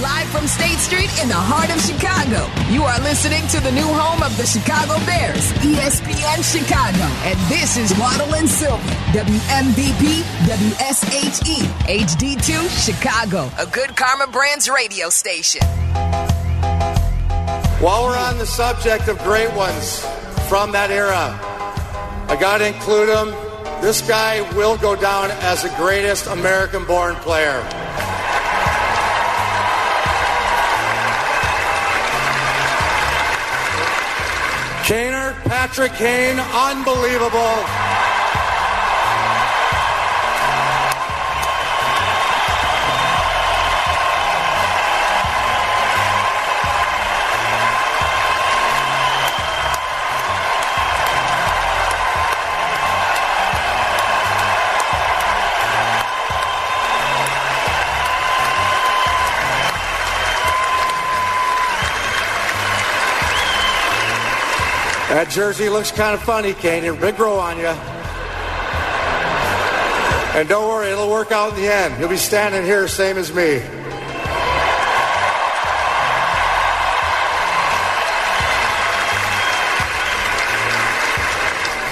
[0.00, 3.84] Live from State Street in the heart of Chicago, you are listening to the new
[3.84, 7.04] home of the Chicago Bears, ESPN Chicago.
[7.28, 8.80] And this is Waddle and Silver,
[9.12, 15.60] WMVP, WSHE, HD2, Chicago, a good Karma Brands radio station.
[17.84, 20.00] While we're on the subject of great ones
[20.48, 21.36] from that era,
[22.32, 23.34] I got to include him.
[23.82, 27.60] This guy will go down as the greatest American born player.
[34.90, 37.99] Kaner, Patrick Kane, unbelievable.
[65.20, 66.98] That jersey looks kind of funny, Kane.
[66.98, 67.66] Big grow on you.
[70.32, 72.00] And don't worry, it'll work out in the end.
[72.00, 73.60] You'll be standing here, same as me.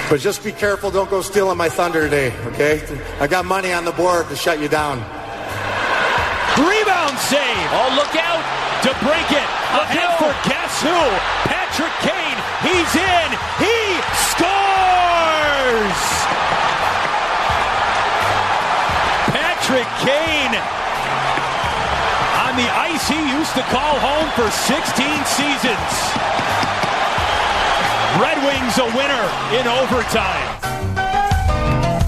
[0.09, 2.81] But just be careful, don't go stealing my thunder today, okay?
[3.19, 4.97] I got money on the board to shut you down.
[6.57, 7.69] Rebound save.
[7.77, 8.41] Oh, look out.
[8.81, 9.49] To break it.
[9.77, 10.97] Ahead for guess who?
[11.47, 12.18] Patrick Kane.
[12.69, 13.29] He's in.
[13.57, 13.77] He
[14.29, 15.99] scores.
[19.33, 20.55] Patrick Kane
[22.45, 25.91] on the ice he used to call home for 16 seasons.
[28.21, 29.25] Red Wings a winner
[29.57, 30.49] in overtime.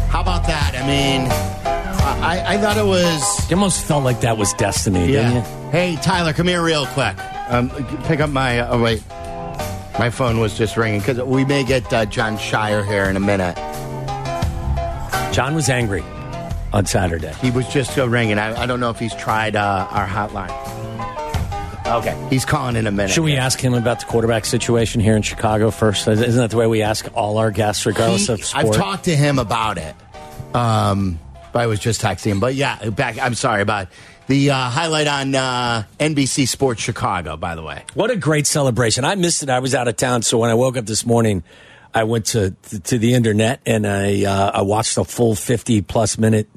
[0.09, 0.73] How about that?
[0.75, 1.27] I mean,
[2.23, 3.45] I, I thought it was.
[3.49, 5.41] It almost felt like that was destiny, didn't you?
[5.71, 7.15] Hey, Tyler, come here real quick.
[7.49, 7.69] Um,
[8.05, 8.59] pick up my.
[8.67, 9.03] Oh, wait.
[9.99, 13.19] My phone was just ringing because we may get uh, Jon Scheyer here in a
[13.19, 13.55] minute.
[15.33, 16.03] Jon was angry
[16.73, 17.33] on Saturday.
[17.41, 18.39] He was just uh, ringing.
[18.39, 20.49] I, I don't know if he's tried uh, our hotline.
[21.85, 23.11] Okay, he's calling in a minute.
[23.11, 26.07] Should we ask him about the quarterback situation here in Chicago first?
[26.07, 28.65] Isn't that the way we ask all our guests, regardless He- of sport?
[28.65, 29.93] I've talked to him about it.
[30.55, 31.19] Um,
[31.51, 32.39] but I was just texting him.
[32.39, 33.19] But yeah, back.
[33.19, 33.87] I'm sorry about
[34.31, 37.35] the uh, highlight on uh, NBC Sports Chicago.
[37.35, 39.03] By the way, What a great celebration!
[39.03, 39.49] I missed it.
[39.49, 41.43] I was out of town, so when I woke up this morning,
[41.93, 42.51] I went to
[42.85, 46.47] to the internet and I uh, I watched a full fifty plus minute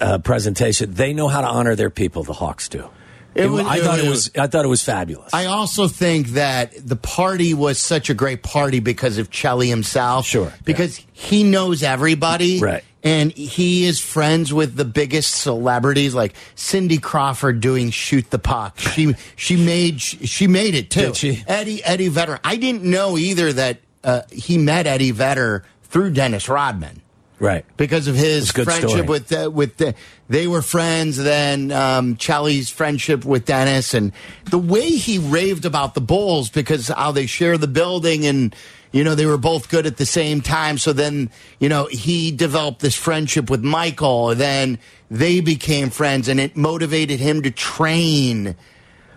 [0.00, 0.94] uh, presentation.
[0.94, 2.22] They know how to honor their people.
[2.22, 2.88] The Hawks do.
[3.34, 4.30] It was- I thought it was-.
[4.38, 5.32] I thought it was fabulous.
[5.32, 10.26] I also think that the party was such a great party because of Cheli himself.
[10.26, 12.84] Sure, because he knows everybody, Right.
[13.04, 18.78] And he is friends with the biggest celebrities, like Cindy Crawford doing "Shoot the Puck."
[18.78, 21.06] She she made she made it too.
[21.06, 21.42] Did she?
[21.48, 22.38] Eddie Eddie Vedder.
[22.44, 27.02] I didn't know either that uh, he met Eddie Vedder through Dennis Rodman
[27.42, 27.64] right.
[27.76, 29.02] because of his friendship story.
[29.02, 29.94] with uh, with the,
[30.28, 31.16] they were friends.
[31.16, 34.12] Then um, Cheli's friendship with Dennis and
[34.44, 38.54] the way he raved about the Bulls because how they share the building and
[38.92, 40.78] you know they were both good at the same time.
[40.78, 44.30] So then you know he developed this friendship with Michael.
[44.30, 44.78] and Then
[45.10, 48.56] they became friends and it motivated him to train.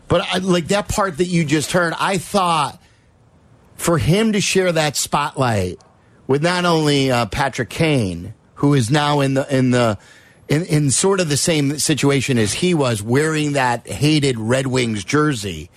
[0.08, 2.82] But I, like that part that you just heard, I thought
[3.76, 5.80] for him to share that spotlight
[6.28, 9.98] with not only uh, Patrick Kane, who is now in the in the
[10.48, 15.04] in, in sort of the same situation as he was, wearing that hated Red Wings
[15.04, 15.70] jersey,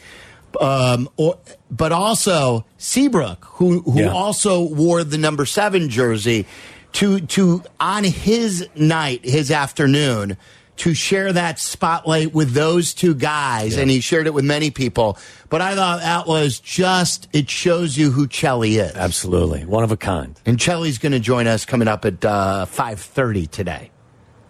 [0.60, 1.38] um, or,
[1.70, 4.12] but also Seabrook, who who Yeah.
[4.12, 6.46] also wore the number seven jersey,
[6.94, 10.36] to to on his night, his afternoon.
[10.78, 15.18] To share that spotlight with those two guys, and he shared it with many people.
[15.48, 18.94] But I thought that was just, it shows you who Cheli is.
[18.94, 20.40] Absolutely, one of a kind.
[20.46, 23.90] And Cheli's going to join us coming up at uh, 5.30 today.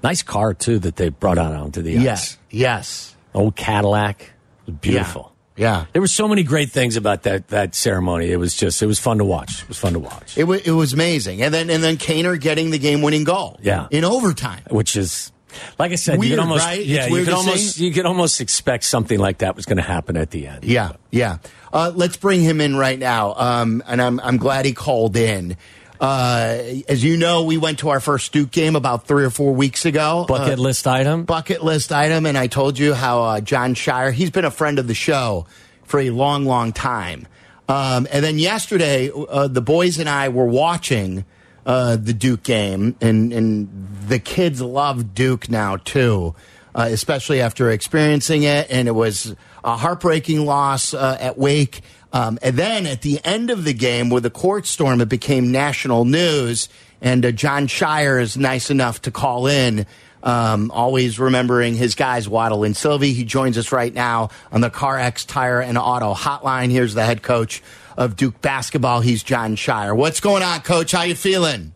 [0.02, 2.02] Nice car too that they brought out onto the ice.
[2.02, 2.38] Yes.
[2.50, 3.16] Yes.
[3.34, 4.32] Old Cadillac.
[4.80, 5.34] Beautiful.
[5.56, 5.86] Yeah.
[5.92, 8.30] There were so many great things about that that ceremony.
[8.30, 9.62] It was just it was fun to watch.
[9.62, 10.38] It was fun to watch.
[10.38, 11.42] It, wa it was amazing.
[11.42, 13.58] And then and then Kaner getting the game winning goal.
[13.60, 13.88] Yeah.
[13.90, 14.62] In overtime.
[14.70, 15.32] Which is
[15.78, 16.84] like I said, you Weird, could almost right?
[16.84, 17.86] yeah, you could almost see.
[17.86, 20.64] you could almost expect something like that was going to happen at the end.
[20.64, 20.92] Yeah.
[21.10, 21.38] Yeah.
[21.72, 23.34] Uh, let's bring him in right now.
[23.34, 25.56] Um, and I'm, I'm glad he called in.
[26.00, 26.58] Uh,
[26.88, 29.84] as you know, we went to our first Duke game about three or four weeks
[29.84, 30.26] ago.
[30.28, 31.24] Bucket Uh, list item.
[31.24, 34.78] bucket list item, and I told you how uh, Jon Scheyer, he's been a friend
[34.78, 35.46] of the show
[35.84, 37.26] for a long, long time.
[37.68, 41.24] Um, and then yesterday, uh, the boys and I were watching
[41.68, 43.68] uh, the Duke game, and, and
[44.08, 46.34] the kids love Duke now too.
[46.78, 48.70] uh, especially after experiencing it.
[48.70, 49.34] And it was
[49.64, 51.80] a heartbreaking loss uh, at Wake.
[52.12, 55.50] Um, and then at the end of the game, with the court storm, it became
[55.50, 56.68] national news.
[57.00, 59.86] And uh, Jon Scheyer is nice enough to call in.
[60.22, 63.12] Um, always remembering his guys, Waddle and Sylvie.
[63.12, 66.70] He joins us right now on the CarX Tire and Auto Hotline.
[66.70, 67.62] Here's the head coach
[67.98, 69.00] of Duke basketball.
[69.00, 69.94] He's Jon Scheyer.
[69.94, 70.92] What's going on, Coach?
[70.92, 71.74] How you feeling?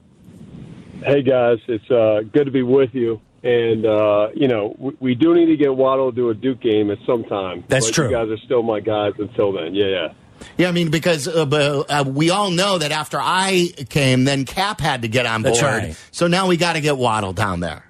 [1.04, 3.20] Hey guys, it's uh, good to be with you.
[3.42, 6.60] And uh, you know, we, we, do need to get Waddle to do a Duke
[6.60, 7.64] game at some time.
[7.66, 8.04] That's but true.
[8.06, 9.74] You guys are still my guys until then.
[9.74, 10.08] Yeah, yeah.
[10.56, 11.44] Yeah, I mean, because uh,
[11.88, 15.60] uh, we all know that after I came, then Cap had to get on board.
[15.60, 15.96] Right.
[16.10, 17.84] So now we got to get Waddle down there.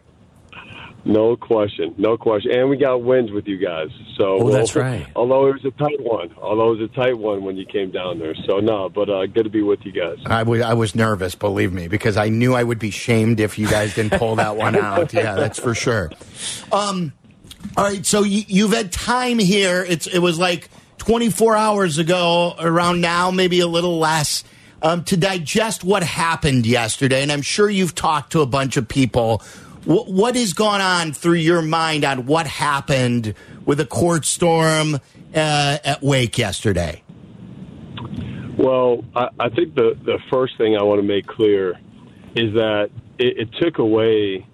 [1.05, 3.89] No question, no question, and we got wins with you guys.
[4.17, 5.07] So, oh, that's right.
[5.17, 7.91] Although it was a tight one, although it was a tight one when you came
[7.91, 8.35] down there.
[8.47, 10.19] So no, but uh, good to be with you guys.
[10.27, 13.59] I was I was nervous, believe me, because I knew I would be shamed if
[13.59, 15.13] you guys didn't pull that one out.
[15.13, 16.13] Yeah, that's for sure.
[16.71, 17.13] Um,
[17.77, 19.85] all right, so you, you've had time here.
[19.85, 20.69] It's it was like
[20.99, 24.45] 24 hours ago, around now, maybe a little less.
[24.85, 28.89] Um, to digest what happened yesterday, and I'm sure you've talked to a bunch of
[28.89, 29.41] people
[29.85, 33.35] what, what has gone on through your mind on what happened
[33.65, 34.97] with the court storm
[35.35, 37.03] uh, at Wake yesterday?
[38.57, 41.73] Well, I, I, think the, the first thing I want to make clear
[42.35, 44.47] is that it, it took away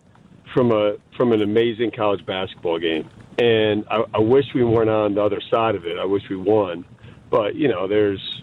[0.54, 5.14] from a from an amazing college basketball game, and I, I wish we weren't on
[5.14, 5.98] the other side of it.
[5.98, 6.84] I wish we won,
[7.30, 8.42] but you know, there's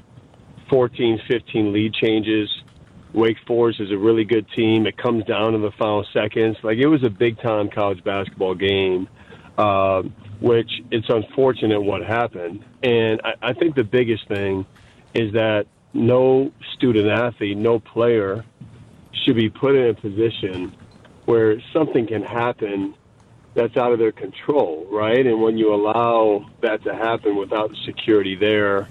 [0.70, 2.50] 14, 15 lead changes
[3.16, 4.86] Wake Forest is a really good team.
[4.86, 6.58] It comes down to the final seconds.
[6.64, 9.08] Like it was a big time college basketball game,
[9.58, 10.04] uh,
[10.42, 12.64] which it's unfortunate what happened.
[12.84, 14.66] And I, I think the biggest thing
[15.14, 18.44] is that no student athlete, no player
[19.24, 20.76] should be put in a position
[21.24, 22.96] where something can happen
[23.56, 25.26] that's out of their control, right?
[25.26, 28.90] And when you allow that to happen without security there,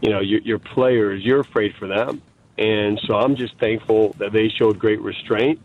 [0.00, 2.22] you know, your, your players, you're afraid for them
[2.58, 5.60] and so I'm just thankful that they showed great restraint,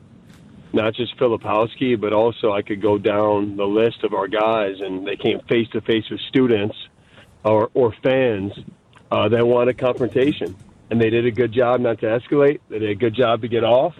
[0.73, 5.07] not just Filipowski, but also I could go down the list of our guys, and
[5.07, 6.75] they came face to face with students
[7.43, 8.51] or, or fans
[9.09, 10.55] uh, that wanted confrontation.
[10.89, 12.59] And they did a good job not to escalate.
[12.67, 13.95] They did a good job to get off,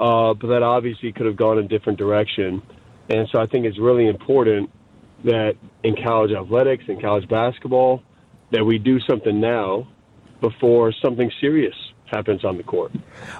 [0.00, 2.62] uh, but that obviously could have gone a different direction.
[3.08, 4.70] And so I think it's really important
[5.22, 8.02] that in college athletics and college basketball
[8.50, 9.86] that we do something now
[10.40, 11.74] before something serious
[12.14, 12.92] happens on the court.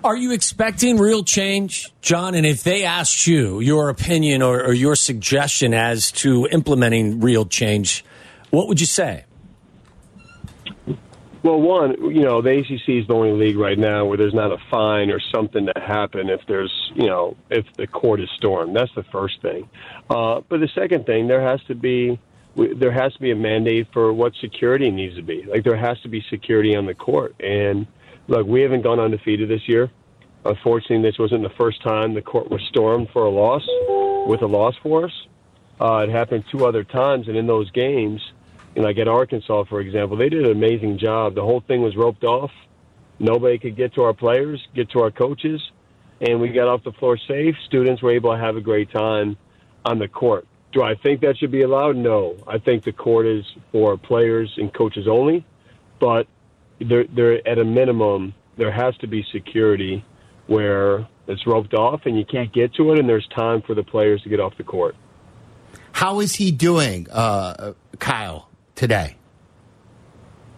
[0.03, 2.35] Are you expecting real change, Jon?
[2.35, 7.47] And if they asked you your opinion or, or your suggestion as to implementing real
[7.47, 8.05] change,
[8.51, 9.25] what would you say?
[11.45, 14.51] Well, one, you know, the ACC is the only league right now where there's not
[14.51, 18.75] a fine or something to happen if there's, you know, if the court is stormed.
[18.75, 19.69] That's the first thing.
[20.09, 22.19] Uh, but the second thing, there has to be
[22.57, 25.43] there has to be a mandate for what security needs to be.
[25.43, 27.87] Like there has to be security on the court, and
[28.29, 29.91] look, we haven't gone undefeated this year.
[30.45, 33.67] Unfortunately, this wasn't the first time the court was stormed for a loss
[34.27, 35.13] with a loss for us.
[35.81, 38.21] Uh, it happened two other times, and in those games,
[38.75, 41.35] you know, like at Arkansas, for example, they did an amazing job.
[41.35, 42.51] The whole thing was roped off.
[43.19, 45.63] Nobody could get to our players, get to our coaches,
[46.21, 47.57] and we got off the floor safe.
[47.67, 49.37] Students were able to have a great time
[49.85, 50.47] on the court.
[50.73, 51.97] Do I think that should be allowed?
[51.97, 52.37] No.
[52.49, 55.45] I think the court is for players and coaches only,
[56.01, 56.27] but
[56.81, 60.05] there, there at a minimum there has to be security
[60.47, 63.83] where it's roped off and you can't get to it, and there's time for the
[63.83, 64.95] players to get off the court.
[65.93, 69.17] How is he doing, uh, Kyle, today?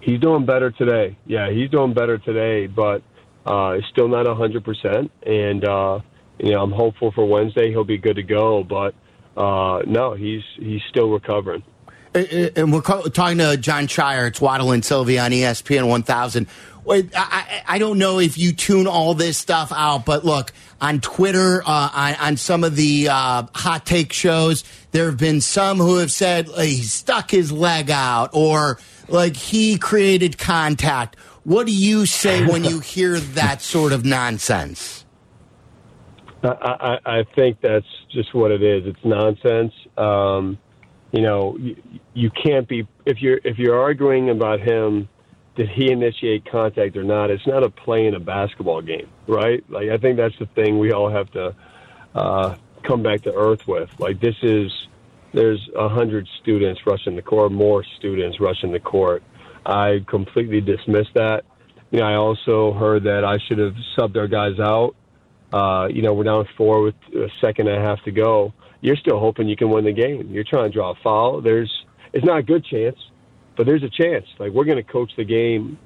[0.00, 1.16] He's doing better today.
[1.26, 3.02] Yeah, he's doing better today, but
[3.44, 5.10] uh, still not 100%.
[5.24, 6.00] And, uh,
[6.38, 8.94] you know, I'm hopeful for Wednesday he'll be good to go, but
[9.36, 11.62] uh, no, he's he's still recovering.
[12.16, 14.26] Uh, uh, and we're talking to Jon Scheyer.
[14.26, 16.46] It's Waddle and Silvy on ESPN 1000.
[16.88, 21.62] I, I don't know if you tune all this stuff out, but look on Twitter,
[21.66, 25.96] uh, on, on, some of the uh, hot take shows, there have been some who
[25.96, 31.16] have said like, he stuck his leg out or like he created contact.
[31.42, 35.04] What do you say when you hear that sort of nonsense?
[36.44, 36.48] I,
[37.04, 38.86] I, I think that's just what it is.
[38.86, 39.72] It's nonsense.
[39.98, 40.58] Um,
[41.16, 41.76] you know, you,
[42.12, 45.08] you can't be if you're if you're arguing about him
[45.56, 47.30] did he initiate contact or not?
[47.30, 49.64] It's not a play in a basketball game, right?
[49.70, 51.54] Like I think that's the thing we all have to
[52.14, 53.88] uh, come back to earth with.
[53.98, 54.70] Like this is
[55.32, 59.22] there's a hundred students rushing the court, more students rushing the court.
[59.64, 61.44] I completely dismissed that.
[61.90, 64.94] You know, I also heard that I should have subbed our guys out.
[65.50, 68.96] Uh, you know, we're down four with a second and a half to go you're
[68.96, 70.28] still hoping you can win the game.
[70.30, 71.40] You're trying to draw a foul.
[71.40, 71.72] There's
[72.12, 72.98] it's not a good chance,
[73.56, 74.26] but there's a chance.
[74.38, 75.78] Like we're going to coach the game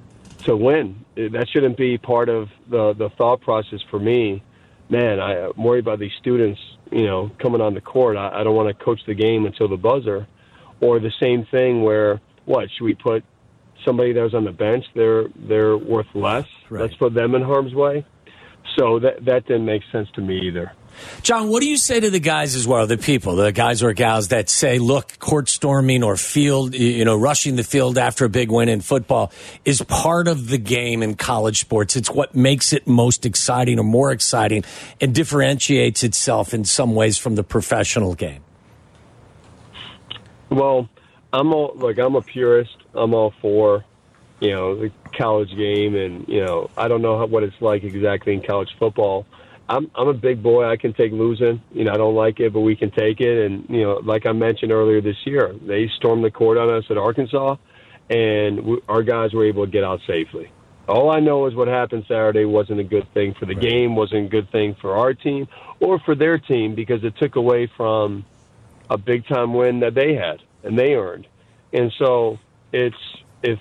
[0.44, 1.04] to win.
[1.16, 4.42] That shouldn't be part of the the thought process for me.
[4.88, 6.61] Man, I, I'm worried about these students.
[6.90, 8.16] You know, coming on the court.
[8.16, 10.26] I, I don't want to coach the game until the buzzer,
[10.80, 13.25] or the same thing where what should we put
[13.85, 14.85] somebody that was on the bench?
[14.94, 16.47] They're they're worth less.
[16.68, 16.82] Right.
[16.82, 18.04] Let's put them in harm's way.
[18.78, 20.73] So that that didn't make sense to me either.
[21.23, 23.92] Jon, what do you say to the guys as well, the people, the guys or
[23.92, 28.28] gals that say, look, court storming or field, you know, rushing the field after a
[28.28, 29.33] big win in football
[29.64, 31.97] is part of the game in college sports.
[31.97, 34.64] It's what makes it most exciting or more exciting
[35.00, 38.42] and differentiates itself in some ways from the professional game.
[40.50, 40.88] Well,
[41.33, 42.76] I'm all like I'm a purist.
[42.95, 43.85] I'm all for,
[44.40, 48.35] you know, the college game, and you know, I don't know what it's like exactly
[48.35, 49.26] in college football.
[49.71, 50.65] I'm I'm a big boy.
[50.69, 51.62] I can take losing.
[51.73, 53.47] You know, I don't like it, but we can take it.
[53.47, 56.85] And you know, like I mentioned earlier this year, they stormed the court on us
[56.91, 57.57] at Arkansas,
[58.11, 60.50] and we, our guys were able to get out safely.
[60.89, 63.62] All I know is what happened Saturday wasn't a good thing for the right.
[63.62, 65.47] game, wasn't a good thing for our team
[65.79, 68.25] or for their team because it took away from
[68.89, 71.29] a big time win that they had and they earned.
[71.73, 72.41] And so
[72.73, 72.97] it's
[73.45, 73.61] if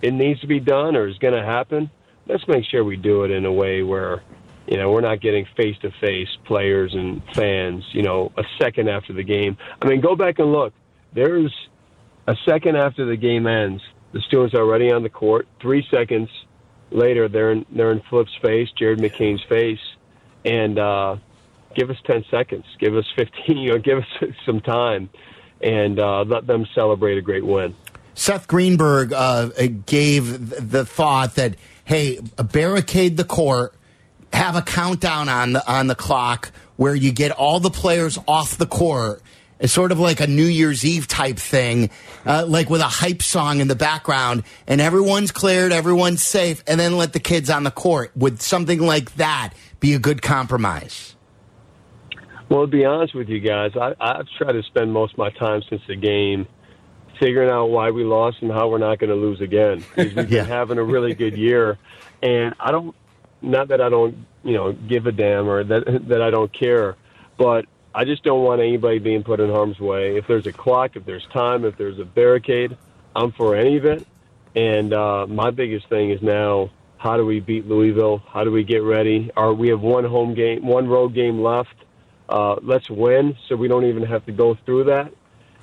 [0.00, 1.90] it needs to be done or is going to happen,
[2.26, 4.22] let's make sure we do it in a way where
[4.66, 8.88] you know, we're not getting face to face players and fans, you know, a second
[8.88, 9.56] after the game.
[9.80, 10.72] I mean, go back and look.
[11.12, 11.52] There's
[12.26, 15.48] a second after the game ends, the students are already on the court.
[15.60, 16.28] Three seconds
[16.90, 19.80] later, they're in, they're in Flip's face, Jared McCain's face,
[20.44, 21.16] and uh,
[21.74, 25.10] give us 10 seconds, give us 15, you know, give us some time,
[25.60, 27.74] and uh, let them celebrate a great win.
[28.14, 29.48] Seth Greenberg uh,
[29.86, 32.20] gave the thought that, hey,
[32.52, 33.74] barricade the court
[34.32, 38.56] have a countdown on the on the clock where you get all the players off
[38.56, 39.22] the court.
[39.60, 41.90] It's sort of like a New Year's Eve type thing,
[42.26, 46.80] uh, like with a hype song in the background, and everyone's cleared, everyone's safe, and
[46.80, 48.10] then let the kids on the court.
[48.16, 51.14] Would something like that be a good compromise?
[52.48, 55.30] Well, to be honest with you guys, I, I've tried to spend most of my
[55.30, 56.48] time since the game
[57.20, 59.84] figuring out why we lost and how we're not going to lose again.
[59.94, 60.42] Because we've yeah.
[60.42, 61.78] been having a really good year,
[62.20, 62.96] and I don't
[63.42, 66.96] not that I don't, you know, give a damn or that that I don't care,
[67.36, 70.16] but I just don't want anybody being put in harm's way.
[70.16, 72.76] If there's a clock, if there's time, if there's a barricade,
[73.14, 74.06] I'm for any of it.
[74.54, 78.22] And uh, my biggest thing is now, how do we beat Louisville?
[78.26, 79.30] How do we get ready?
[79.36, 81.74] Are we have one home game, one road game left?
[82.28, 85.12] Uh, let's win, so we don't even have to go through that.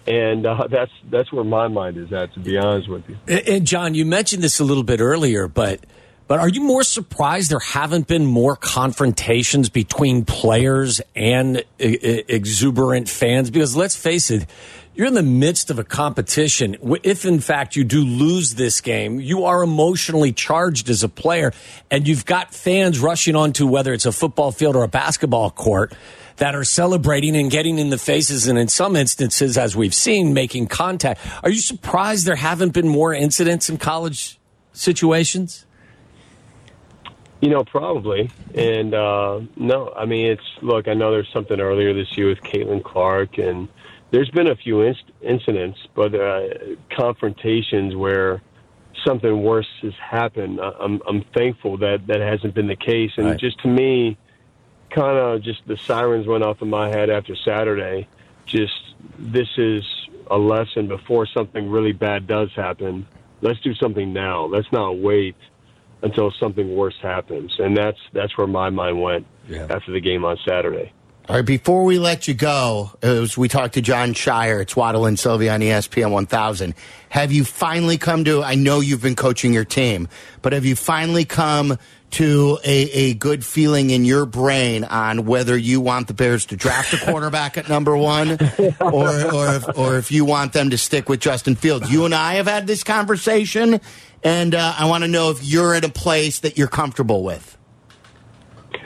[0.05, 3.17] And uh, that's that's where my mind is at, to be honest with you.
[3.27, 5.85] And Jon, you mentioned this a little bit earlier, but
[6.29, 13.49] but are you more surprised there haven't been more confrontations between players and exuberant fans?
[13.49, 14.45] Because let's face it,
[14.93, 16.77] you're in the midst of a competition.
[17.01, 21.51] If in fact you do lose this game, you are emotionally charged as a player,
[21.89, 25.95] and you've got fans rushing onto whether it's a football field or a basketball court
[26.35, 30.35] that are celebrating and getting in the faces, and in some instances, as we've seen,
[30.35, 31.19] making contact.
[31.43, 34.39] Are you surprised there haven't been more incidents in college
[34.73, 35.65] situations?
[37.41, 38.29] You know, probably.
[38.53, 40.87] And uh, no, I mean, it's look.
[40.87, 43.69] I know there's something earlier this year with Caitlin Clark, and
[44.11, 46.49] there's been a few inc- incidents, but uh,
[46.95, 48.41] confrontations where
[49.05, 50.59] something worse has happened.
[50.59, 53.11] I'm I'm thankful that that hasn't been the case.
[53.17, 53.39] And right.
[53.39, 54.17] just to me,
[54.89, 58.07] kind of just the sirens went off in my head after Saturday.
[58.45, 58.73] Just
[59.17, 59.83] this is
[60.29, 63.07] a lesson before something really bad does happen.
[63.41, 64.45] Let's do something now.
[64.45, 65.35] Let's not wait
[66.01, 67.55] until something worse happens.
[67.59, 69.67] And that's that's where my mind went yeah.
[69.69, 70.93] after the game on Saturday.
[71.29, 75.05] All right, before we let you go, as we talked to Jon Scheyer, it's Waddle
[75.05, 76.73] and Sylvia on ESPN 1000.
[77.09, 80.07] Have you finally come to, I know you've been coaching your team,
[80.41, 81.77] but have you finally come
[82.11, 86.57] to a, a good feeling in your brain on whether you want the Bears to
[86.57, 88.31] draft a quarterback at number one
[88.79, 91.91] or, or, if, or if you want them to stick with Justin Fields?
[91.91, 93.79] You and I have had this conversation,
[94.23, 97.57] and uh, I want to know if you're in a place that you're comfortable with.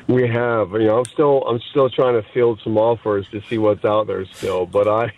[0.07, 3.57] We have, you know, I'm still, I'm still trying to field some offers to see
[3.57, 5.11] what's out there still, but I,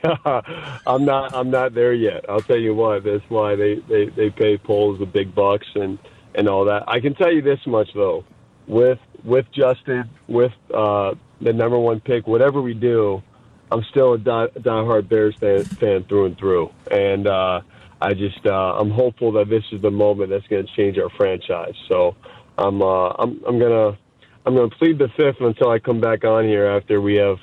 [0.87, 2.25] I'm not, I'm not there yet.
[2.29, 5.97] I'll tell you what, that's why they, they, they pay Poles the big bucks and,
[6.35, 6.87] and all that.
[6.87, 8.25] I can tell you this much though,
[8.67, 13.23] with, with Justin, with, uh, the number one pick, whatever we do,
[13.71, 16.71] I'm still a die, diehard Bears fan, fan through and through.
[16.91, 17.61] And, uh,
[18.05, 21.09] I just uh, I'm hopeful that this is the moment that's going to change our
[21.17, 21.73] franchise.
[21.89, 22.15] So
[22.57, 23.97] I'm uh, I'm I'm gonna
[24.45, 27.37] I'm gonna plead the fifth until I come back on here after we have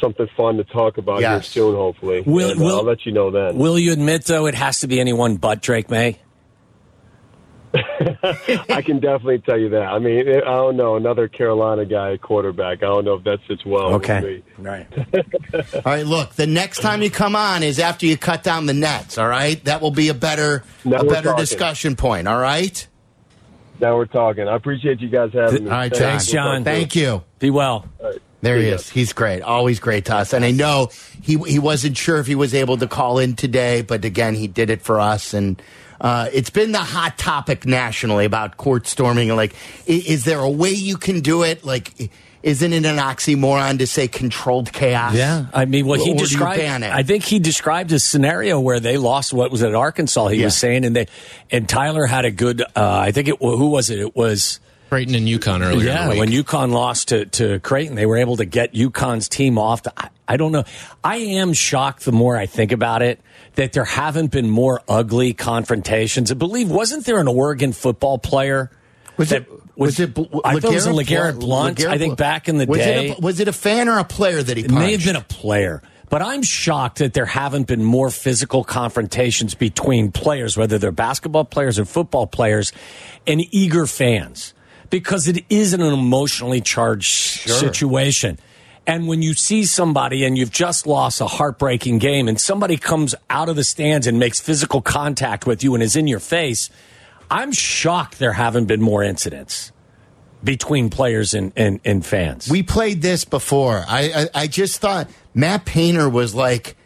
[0.00, 1.52] something fun to talk about Yes.
[1.52, 2.22] here soon, hopefully.
[2.22, 3.58] Will- And, uh, will- I'll let you know then.
[3.58, 6.18] Will you admit though it has to be anyone but Drake Maye?
[8.68, 9.82] I can definitely tell you that.
[9.82, 12.78] I mean, I don't know another Carolina guy quarterback.
[12.78, 13.98] I don't know if that sits well.
[13.98, 14.42] with me.
[14.58, 14.86] Right.
[15.74, 18.74] All right, look, the next time you come on is after you cut down the
[18.74, 19.62] nets, all right?
[19.64, 21.42] That will be a better Now a better talking.
[21.42, 22.86] discussion point, all right?
[23.80, 24.48] Now we're talking.
[24.48, 25.70] I appreciate you guys having me.
[25.70, 26.64] All right, Thanks, Jon.
[26.64, 27.22] Thank you.
[27.38, 27.86] Be well.
[28.42, 28.88] There he See is.
[28.88, 29.42] He's great.
[29.42, 30.32] Always great to us.
[30.32, 30.90] And I know
[31.22, 34.48] he he wasn't sure if he was able to call in today, but again, he
[34.48, 35.34] did it for us.
[35.34, 35.60] And
[36.00, 39.28] uh, it's been the hot topic nationally about court storming.
[39.36, 39.54] Like,
[39.88, 41.64] i- is there a way you can do it?
[41.64, 42.10] Like,
[42.42, 45.14] isn't it an oxymoron to say controlled chaos?
[45.14, 46.58] Yeah, I mean, what he Or described.
[46.58, 46.90] ban it?
[46.90, 49.34] I think he described a scenario where they lost.
[49.34, 50.28] What was it, Arkansas?
[50.28, 50.46] He Yeah.
[50.46, 51.06] was saying, and they
[51.50, 52.62] and Tyler had a good.
[52.62, 53.36] Uh, I think it.
[53.40, 53.98] Who was it?
[53.98, 54.58] It was.
[54.88, 55.80] Creighton and UConn earlier.
[55.82, 56.18] in Yeah, the week.
[56.18, 59.84] when UConn lost to, to Creighton, they were able to get UConn's team off.
[59.84, 60.64] The, I, I don't know.
[61.04, 63.20] I am shocked the more I think about it
[63.54, 66.30] that there haven't been more ugly confrontations.
[66.30, 68.70] I believe, wasn't there an Oregon football player?
[69.16, 69.50] Was that it?
[69.76, 70.10] Was, it?
[70.44, 71.80] I thought it was a LeGarrette Blunt- Blunt.
[71.80, 73.10] I think back in the was day.
[73.10, 75.16] It a, was it a fan or a player that he It may have been
[75.16, 80.78] a player, but I'm shocked that there haven't been more physical confrontations between players, whether
[80.78, 82.72] they're basketball players or football players,
[83.26, 84.52] and eager fans,
[84.90, 87.06] because it is an emotionally charged
[87.48, 88.38] situation.
[88.86, 93.14] And when you see somebody and you've just lost a heartbreaking game, and somebody comes
[93.28, 96.70] out of the stands and makes physical contact with you and is in your face,
[97.30, 99.70] I'm shocked there haven't been more incidents
[100.42, 102.48] between players and, and, and fans.
[102.50, 103.84] We played this before.
[103.86, 106.76] I, I I just thought Matt Painter was like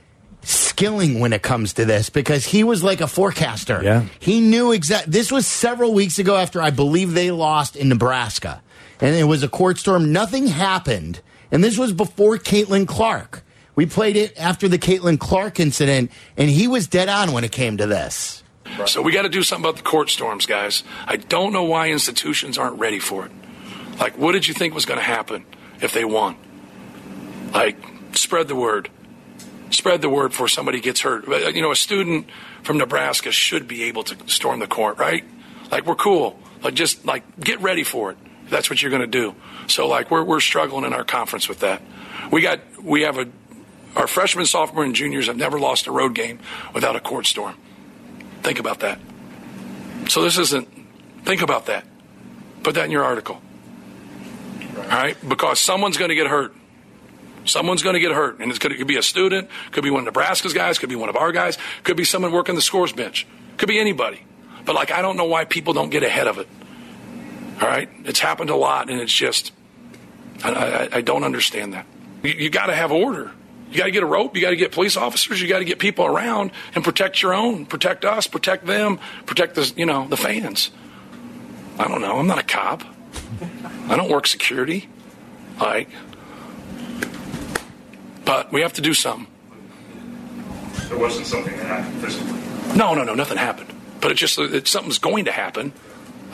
[0.42, 3.80] skilling when it comes to this because he was like a forecaster.
[3.82, 4.04] Yeah.
[4.18, 5.10] He knew exact.
[5.10, 8.62] This was several weeks ago after I believe they lost in Nebraska,
[9.00, 10.12] and it was a court storm.
[10.12, 11.20] Nothing happened,
[11.50, 13.42] and this was before Caitlin Clark.
[13.76, 17.52] We played it after the Caitlin Clark incident, and he was dead on when it
[17.52, 18.42] came to this.
[18.86, 20.84] So we got to do something about the court storms, guys.
[21.06, 23.32] I don't know why institutions aren't ready for it.
[23.98, 25.44] Like, what did you think was going to happen
[25.80, 26.36] if they won?
[27.52, 27.76] Like,
[28.12, 28.90] spread the word.
[29.70, 31.26] Spread the word before somebody gets hurt.
[31.54, 32.28] You know, a student
[32.62, 35.24] from Nebraska should be able to storm the court, right?
[35.70, 36.38] Like, we're cool.
[36.62, 38.18] Like, just like get ready for it.
[38.54, 39.34] That's what you're going to do.
[39.66, 41.82] So, like, we're we're struggling in our conference with that.
[42.30, 43.26] We got we have a
[43.96, 46.38] our freshmen, sophomore, and juniors have never lost a road game
[46.72, 47.56] without a court storm.
[48.44, 49.00] Think about that.
[50.08, 50.68] So this isn't.
[51.24, 51.84] Think about that.
[52.62, 53.42] Put that in your article.
[54.76, 56.54] All right, because someone's going to get hurt.
[57.46, 60.00] Someone's going to get hurt, and to, it could be a student, could be one
[60.00, 62.92] of Nebraska's guys, could be one of our guys, could be someone working the scores
[62.92, 63.26] bench,
[63.58, 64.22] could be anybody.
[64.64, 66.48] But like, I don't know why people don't get ahead of it.
[67.60, 69.52] All right, it's happened a lot, and it's just,
[70.42, 71.86] I, I, I don't understand that.
[72.22, 73.32] You, you got to have order.
[73.70, 74.36] You got to get a rope.
[74.36, 75.40] You got to get police officers.
[75.40, 79.56] You got to get people around and protect your own, protect us, protect them, protect
[79.56, 80.70] the you know the fans.
[81.78, 82.18] I don't know.
[82.18, 82.84] I'm not a cop.
[83.88, 84.88] I don't work security.
[85.60, 85.88] Like,
[88.24, 89.26] but we have to do something.
[90.88, 92.76] There wasn't something that happened physically.
[92.76, 93.72] No, no, no, nothing happened.
[94.00, 95.72] But it's just that something's going to happen.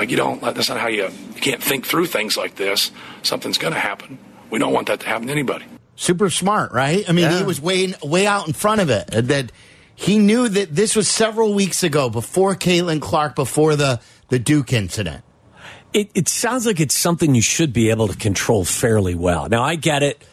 [0.01, 0.41] Like you don't.
[0.41, 1.11] That's not how you.
[1.35, 2.91] You can't think through things like this.
[3.23, 4.19] Something's going to happen.
[4.49, 5.67] We don't want that to happen to anybody.
[5.95, 7.05] super smart, right?
[7.07, 9.09] I mean, he was way way out in front of it.
[9.11, 9.53] That
[9.95, 14.73] he knew that this was several weeks ago, before Caitlin Clark, before the the Duke
[14.73, 15.23] incident.
[15.93, 19.49] it, it sounds like it's something you should be able to control fairly well.
[19.49, 20.25] Now, I get it.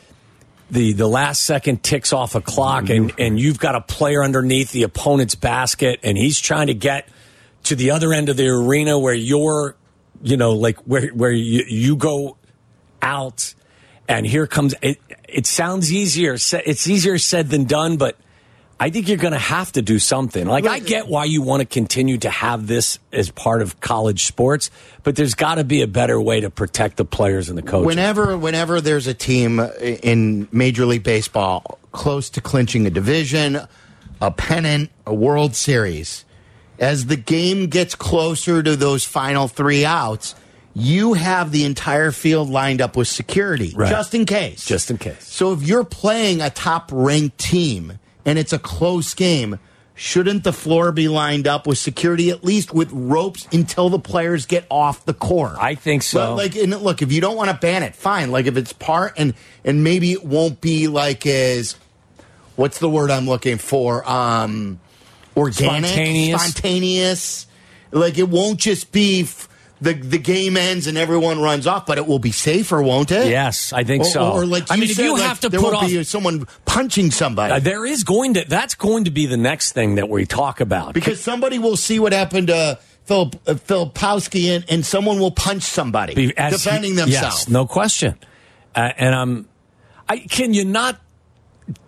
[0.69, 4.73] The, the last second ticks off a clock, and, and you've got a player underneath
[4.73, 7.07] the opponent's basket, and he's trying to get
[7.63, 9.75] to the other end of the arena where you're,
[10.21, 12.37] you know, like where, where you, you go
[13.01, 13.53] out,
[14.07, 14.99] and here comes it.
[15.27, 16.35] It sounds easier.
[16.35, 18.17] It's easier said than done, but
[18.79, 20.45] I think you're going to have to do something.
[20.45, 24.25] Like, I get why you want to continue to have this as part of college
[24.25, 24.69] sports,
[25.03, 27.87] but there's got to be a better way to protect the players and the coaches.
[27.87, 33.59] Whenever whenever there's a team in Major League Baseball close to clinching a division,
[34.21, 36.23] a pennant, a World Series,
[36.79, 40.35] as the game gets closer to those final three outs,
[40.73, 43.89] you have the entire field lined up with security Right.
[43.89, 44.63] just in case.
[44.65, 45.25] Just in case.
[45.27, 49.57] So if you're playing a top ranked team and it's a close game,
[49.95, 54.45] shouldn't the floor be lined up with security at least with ropes until the players
[54.45, 55.53] get off the court?
[55.59, 56.35] I think so.
[56.35, 58.29] But like, look, if you don't want to ban it, fine.
[58.31, 59.33] Like, if it's part and
[59.65, 61.75] and maybe it won't be like as
[62.55, 64.07] what's the word I'm looking for?
[64.07, 64.79] Um,
[65.37, 66.41] organic, Spontaneous.
[66.41, 67.47] spontaneous.
[67.91, 69.47] Like, it won't just be f-
[69.79, 73.27] the the game ends and everyone runs off, but it will be safer, won't it?
[73.27, 74.31] Yes, I think Or, so.
[74.33, 77.11] or like I you mean, if you like, have to put off, be someone punching
[77.11, 80.25] somebody uh, there is going to that's going to be the next thing that we
[80.25, 85.19] talk about because somebody will see what happened to Phil uh, Filipowski and, and someone
[85.19, 87.41] will punch somebody as defending he- themselves.
[87.41, 88.15] Yes, no question.
[88.75, 89.47] Uh, and I'm,
[90.09, 90.99] I can you not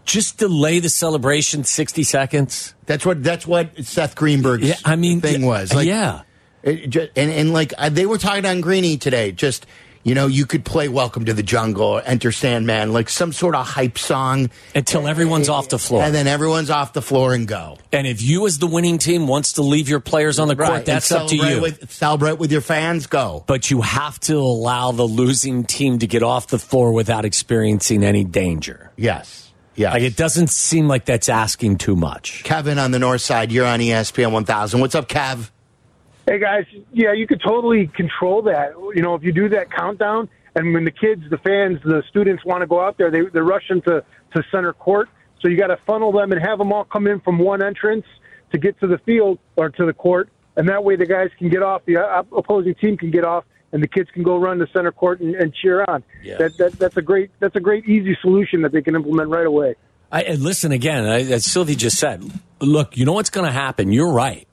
[0.06, 2.74] just delay the celebration sixty seconds?
[2.86, 5.74] That's what that's what Seth Greenberg's Yeah, I mean, thing was.
[5.74, 6.22] Like, yeah.
[6.64, 9.66] It ju- and and like they were talking on Greeny today, just
[10.04, 13.54] you know, you could play "Welcome to the Jungle" or "Enter Sandman," like some sort
[13.56, 16.02] of hype song, Until everyone's off the floor.
[16.04, 17.78] and then everyone's off the floor and go.
[17.92, 20.70] And if you, as the winning team, wants to leave your players on the court,
[20.70, 21.62] Right, that's up to you.
[21.62, 23.08] With, celebrate with your fans.
[23.08, 23.44] Go.
[23.46, 28.04] but you have to allow the losing team to get off the floor without experiencing
[28.04, 28.92] any danger.
[28.98, 29.49] Yes.
[29.80, 29.94] Yes.
[29.94, 32.44] Like it doesn't seem like that's asking too much.
[32.44, 33.50] Kevin on the north side.
[33.50, 34.82] You're on ESPN 1000.
[34.82, 35.52] What's up, Kev?
[36.28, 38.74] Hey guys, yeah, you could totally control that.
[38.94, 42.44] You know, if you do that countdown, and when the kids, the fans, the students
[42.44, 45.08] want to go out there, they they're rushing to to center court.
[45.40, 48.06] So you got to funnel them and have them all come in from one entrance
[48.52, 51.48] to get to the field or to the court, and that way the guys can
[51.48, 54.60] get off, the uh, opposing team can get off, and the kids can go run
[54.60, 56.04] to center court and, and cheer on.
[56.24, 56.38] Yeah.
[56.38, 59.46] That, that that's a great that's a great easy solution that they can implement right
[59.46, 59.76] away.
[60.12, 62.24] I, and listen again, I, as Sylvie just said,
[62.60, 63.92] look, you know what's going to happen?
[63.92, 64.48] You're right.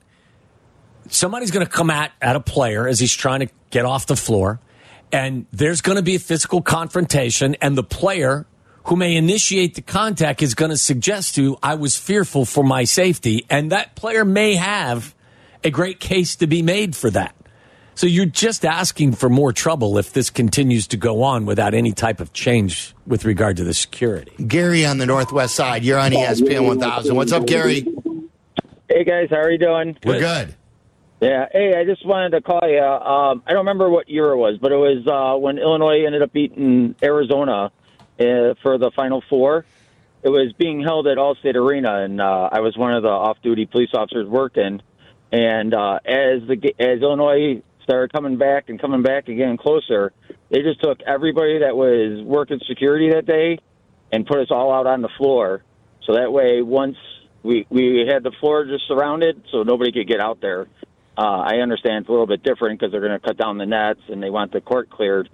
[1.09, 4.15] Somebody's going to come at, at a player as he's trying to get off the
[4.15, 4.59] floor,
[5.11, 8.45] and there's going to be a physical confrontation, and the player
[8.85, 12.83] who may initiate the contact is going to suggest to, I was fearful for my
[12.83, 15.15] safety, and that player may have
[15.63, 17.35] a great case to be made for that.
[17.97, 21.93] So you're just asking for more trouble if this continues to go on without any
[21.93, 24.31] type of change with regard to the security.
[24.45, 25.83] Gary on the northwest side.
[25.83, 27.15] You're on ESPN 1000.
[27.15, 27.87] What's up, Gary?
[28.87, 29.97] Hey guys, how are you doing?
[30.05, 30.53] We're good.
[31.21, 31.47] Yeah.
[31.51, 32.79] Hey, I just wanted to call you.
[32.79, 36.21] Um, I don't remember what year it was, but it was uh, when Illinois ended
[36.21, 37.71] up beating Arizona
[38.19, 39.65] uh, for the Final Four.
[40.21, 43.65] It was being held at Allstate Arena, and uh, I was one of the off-duty
[43.65, 44.83] police officers working.
[45.31, 50.11] And uh, as the as Illinois started coming back and coming back getting closer,
[50.49, 53.59] they just took everybody that was working security that day
[54.11, 55.63] and put us all out on the floor.
[56.05, 56.97] So that way, once
[57.43, 60.67] we we had the floor just surrounded, so nobody could get out there.
[61.17, 63.65] Uh, I understand it's a little bit different because they're going to cut down the
[63.65, 65.29] nets and they want the court cleared.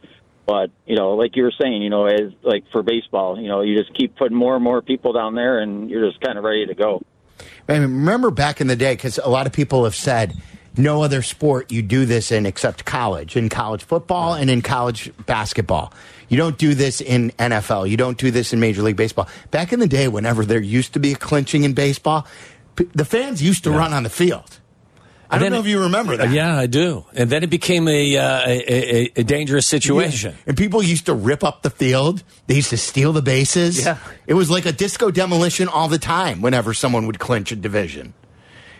[0.45, 3.61] But you know, like you were saying, you know, as like for baseball, you know,
[3.61, 6.43] you just keep putting more and more people down there, and you're just kind of
[6.43, 7.01] ready to go.
[7.67, 10.35] I mean, remember back in the day, because a lot of people have said
[10.77, 15.11] no other sport you do this in except college, in college football and in college
[15.25, 15.93] basketball.
[16.29, 17.89] You don't do this in NFL.
[17.89, 19.27] You don't do this in Major League Baseball.
[19.51, 22.25] Back in the day, whenever there used to be a clinching in baseball,
[22.93, 24.59] the fans used to run on the field.
[25.29, 26.29] I don't know if you remember that.
[26.29, 27.05] Yeah, I do.
[27.13, 30.35] And then it became a uh, a, a, a dangerous situation.
[30.45, 32.23] And people used to rip up the field.
[32.45, 33.83] They used to steal the bases.
[33.83, 33.97] Yeah.
[34.27, 38.13] It was like a disco demolition all the time whenever someone would clinch a division.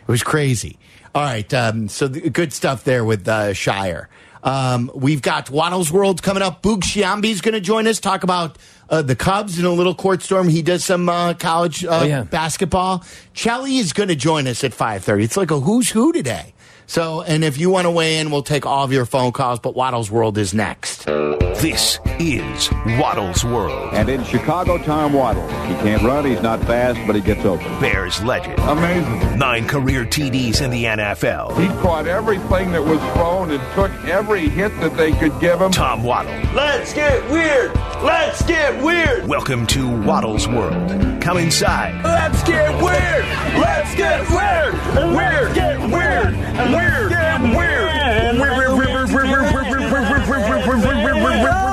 [0.02, 0.78] It was crazy.
[1.16, 1.52] All right.
[1.54, 4.08] Um, so the, good stuff there with uh, Scheyer.
[4.42, 6.62] Um, we've got Waddle's World coming up.
[6.64, 8.58] Boog Sciambi's going to join us, talk about
[8.90, 10.50] uh, the Cubs in a little court storm.
[10.50, 12.24] He does some uh, college uh, Oh, yeah.
[12.24, 13.00] basketball.
[13.34, 15.24] Cheli is going to join us at 5.30.
[15.24, 16.53] It's like a who's who today.
[16.86, 19.60] So, and if you want to weigh in, we'll take all of your phone calls,
[19.60, 21.06] but Waddle's World is next.
[21.06, 22.70] This is
[23.00, 23.94] Waddle's World.
[23.94, 25.48] And in Chicago, Tom Waddle.
[25.66, 27.66] He can't run, he's not fast, but he gets open.
[27.80, 28.60] Bears legend.
[28.60, 29.40] Amazing.
[29.40, 31.58] Nine career TDs in the NFL.
[31.60, 35.72] He caught everything that was thrown and took every hit that they could give him.
[35.72, 36.34] Tom Waddle.
[36.54, 37.74] Let's get weird.
[38.04, 39.26] Let's get weird.
[39.28, 41.22] Welcome to Waddle's World.
[41.22, 42.04] Come inside.
[42.04, 43.26] Let's get weird.
[43.58, 44.74] Let's get weird.
[45.16, 45.56] Weird.
[45.56, 46.34] Get weird.
[46.74, 47.10] Weird.
[47.10, 47.84] Get weird.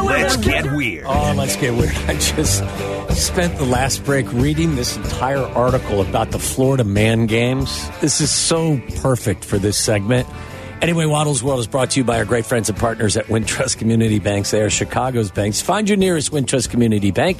[0.06, 1.04] Let's get weird.
[1.06, 1.94] Oh, let's get weird.
[2.08, 2.64] I just
[3.16, 7.88] spent the last break reading this entire article about the Florida man games.
[8.00, 10.28] This is so perfect for this segment.
[10.82, 13.78] Anyway, Waddle's World is brought to you by our great friends and partners at Wintrust
[13.78, 14.50] Community Banks.
[14.50, 15.60] They are Chicago's banks.
[15.60, 17.36] Find your nearest Wintrust Community Bank.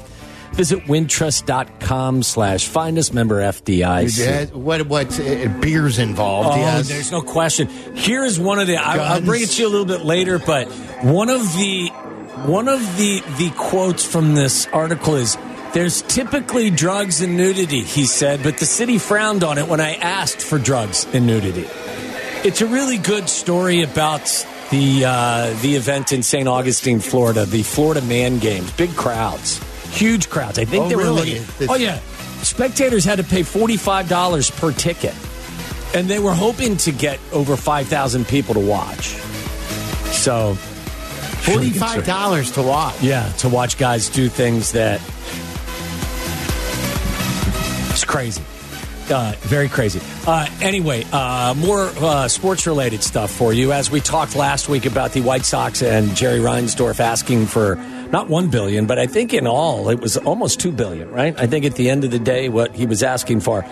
[0.52, 4.52] Visit wintrust.com slash find us member FDIC.
[4.52, 6.50] What what uh, beers involved?
[6.52, 6.88] Oh, yes.
[6.88, 7.68] there's no question.
[7.94, 8.76] Here is one of the.
[8.76, 10.68] I, I'll bring it to you a little bit later, but
[11.02, 11.88] one of the
[12.46, 15.36] one of the the quotes from this article is.
[15.72, 19.94] There's typically drugs and nudity, he said, but the city frowned on it when I
[19.94, 21.64] asked for drugs and nudity.
[22.42, 24.22] It's a really good story about
[24.70, 26.48] the uh, the event in St.
[26.48, 28.72] Augustine, Florida, the Florida Man Games.
[28.72, 29.60] Big crowds,
[29.92, 30.59] huge crowds.
[30.59, 31.16] I think Oh, they were really?
[31.35, 31.42] looking.
[31.61, 31.98] It's- Oh yeah,
[32.42, 35.14] spectators had to pay forty five dollars per ticket,
[35.94, 39.14] and they were hoping to get over five thousand people to watch.
[40.12, 40.57] So
[41.40, 43.00] Forty-five dollars to watch.
[43.00, 45.00] Yeah, to watch guys do things that
[47.90, 48.42] it's crazy.
[49.11, 50.00] Uh, very crazy.
[50.26, 53.72] Uh, anyway, uh, more uh, sports related stuff for you.
[53.72, 57.74] As we talked last week about the White Sox and Jerry Reinsdorf asking for
[58.12, 61.10] not one billion, but I think in all it was almost two billion.
[61.10, 61.38] Right?
[61.38, 63.64] I think at the end of the day, what he was asking for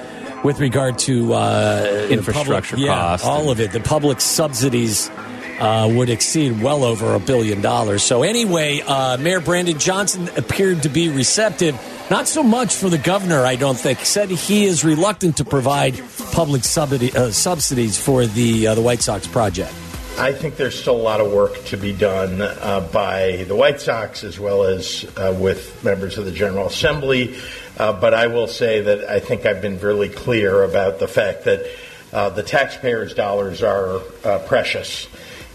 [0.44, 5.11] with regard to uh, Infrastructure public, yeah, all of it, the public subsidies
[5.59, 8.03] uh, would exceed well over a billion dollars.
[8.03, 11.74] So anyway, uh, Mayor Brandon Johnson appeared to be receptive.
[12.11, 14.01] Not so much for the governor, I don't think.
[14.01, 16.01] Said he is reluctant to provide
[16.33, 19.72] public subsidy, uh, subsidies for the uh, the White Sox project.
[20.19, 23.81] I think there's still a lot of work to be done uh, by the White
[23.81, 27.37] Sox as well as uh, with members of the General Assembly.
[27.79, 31.45] Uh, but I will say that I think I've been really clear about the fact
[31.45, 31.71] that
[32.13, 35.07] uh, the taxpayers' dollars are uh, precious.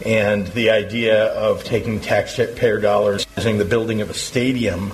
[0.06, 4.93] And the idea of taking taxpayer dollars, using the building of a stadium,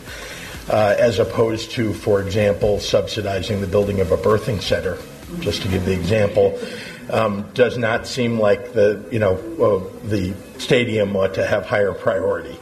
[0.67, 4.97] uh, as opposed to, for example, subsidizing the building of a birthing center,
[5.41, 6.59] just to give the example,
[7.09, 11.93] um, does not seem like the you know uh, the stadium ought to have higher
[11.93, 12.57] priority.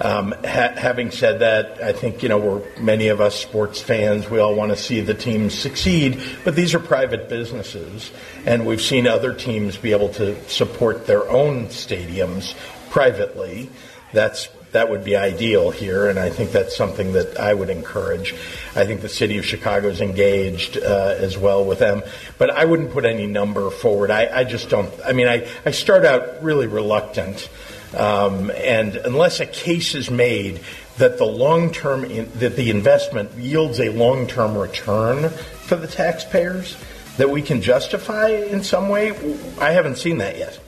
[0.00, 4.28] Um, ha- having said that, I think you know we're many of us sports fans.
[4.28, 8.10] We all want to see the teams succeed, but these are private businesses,
[8.44, 12.54] and we've seen other teams be able to support their own stadiums
[12.90, 13.70] privately.
[14.12, 18.34] That's that would be ideal here, and I think that's something that I would encourage.
[18.74, 22.02] I think the city of Chicago is engaged uh, as well with them,
[22.38, 24.10] but I wouldn't put any number forward.
[24.10, 24.92] I, I just don't.
[25.04, 27.50] I mean, I, I start out really reluctant,
[27.96, 30.60] um, and unless a case is made
[30.96, 32.02] that the long term
[32.38, 36.76] that the investment yields a long term return for the taxpayers
[37.18, 39.12] that we can justify in some way,
[39.60, 40.58] I haven't seen that yet.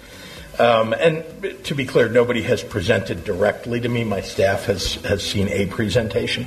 [0.59, 1.25] Um, and
[1.64, 4.05] to be clear, nobody has presented directly to me.
[4.05, 6.47] My staff has, has seen a presentation.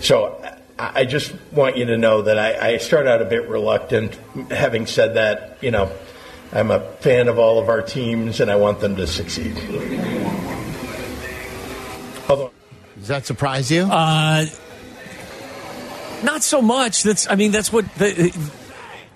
[0.00, 0.40] So
[0.78, 4.14] I, I just want you to know that I, I start out a bit reluctant.
[4.50, 5.90] Having said that, you know,
[6.52, 9.56] I'm a fan of all of our teams and I want them to succeed.
[12.28, 12.52] Although,
[12.98, 13.82] Does that surprise you?
[13.84, 14.46] Uh,
[16.22, 17.02] not so much.
[17.02, 18.30] That's I mean that's what the,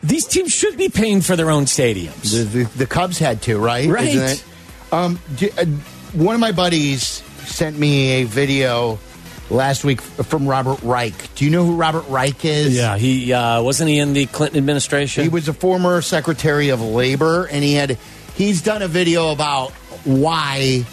[0.02, 2.32] these teams should be paying for their own stadiums.
[2.32, 3.88] The, the, the Cubs had to, right?
[3.88, 4.08] Right.
[4.08, 4.44] Isn't it?
[4.92, 5.64] Um, d- uh,
[6.12, 7.02] one of my buddies
[7.46, 8.98] sent me a video
[9.50, 11.34] last week from Robert Reich.
[11.34, 12.76] Do you know who Robert Reich is?
[12.76, 15.22] Yeah, he uh, wasn't he in the Clinton administration.
[15.22, 17.98] He was a former Secretary of Labor, and he had
[18.34, 19.72] he's done a video about
[20.04, 20.84] why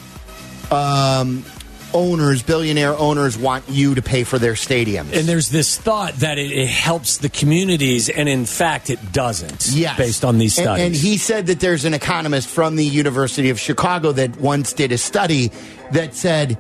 [0.71, 1.45] um,
[1.93, 5.13] owners, billionaire owners, want you to pay for their stadiums.
[5.17, 9.67] And there's this thought that it, it helps the communities, and in fact, it doesn't.
[9.71, 9.97] Yes.
[9.97, 10.85] based on these And- studies.
[10.85, 14.91] And, he said that there's an economist from the University of Chicago that once did
[14.91, 15.51] a study
[15.91, 16.57] that said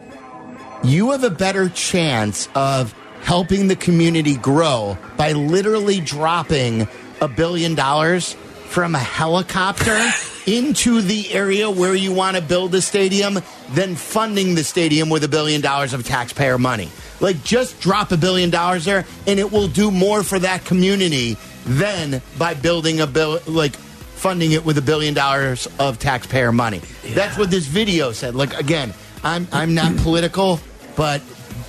[0.83, 6.87] you have a better chance of helping the community grow by literally dropping
[7.21, 8.33] a billion dollars
[8.67, 9.97] from a helicopter
[10.45, 13.39] into the area where you want to build the stadium
[13.71, 16.89] than funding the stadium with a billion dollars of taxpayer money.
[17.19, 21.37] Like, just drop a billion dollars there, and it will do more for that community
[21.65, 26.81] than by building a bill, like funding it with a billion dollars of taxpayer money.
[27.13, 28.35] That's what this video said.
[28.35, 30.59] Like, again, I'm I'm not political,
[30.95, 31.21] but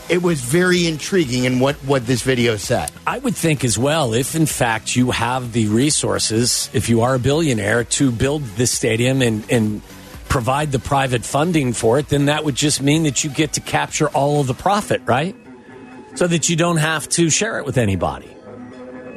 [0.08, 2.90] it was very intriguing in what what this video said.
[3.06, 7.14] I would think as well, if in fact you have the resources, if you are
[7.14, 9.82] a billionaire, to build this stadium and, and
[10.28, 13.60] provide the private funding for it, then that would just mean that you get to
[13.60, 15.34] capture all of the profit, right?
[16.16, 18.28] So that you don't have to share it with anybody.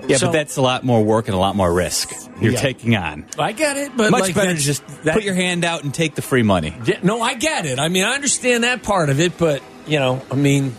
[0.08, 2.60] Yeah, So- but that's a lot more work and a lot more risk you're Yeah.
[2.62, 3.26] taking on.
[3.38, 5.93] I get it, but Much like, better to just that- put your hand out and
[5.93, 6.73] take the free money.
[6.86, 7.78] Yeah, no, I get it.
[7.80, 10.76] I mean, I understand that part of it, but you know, I mean,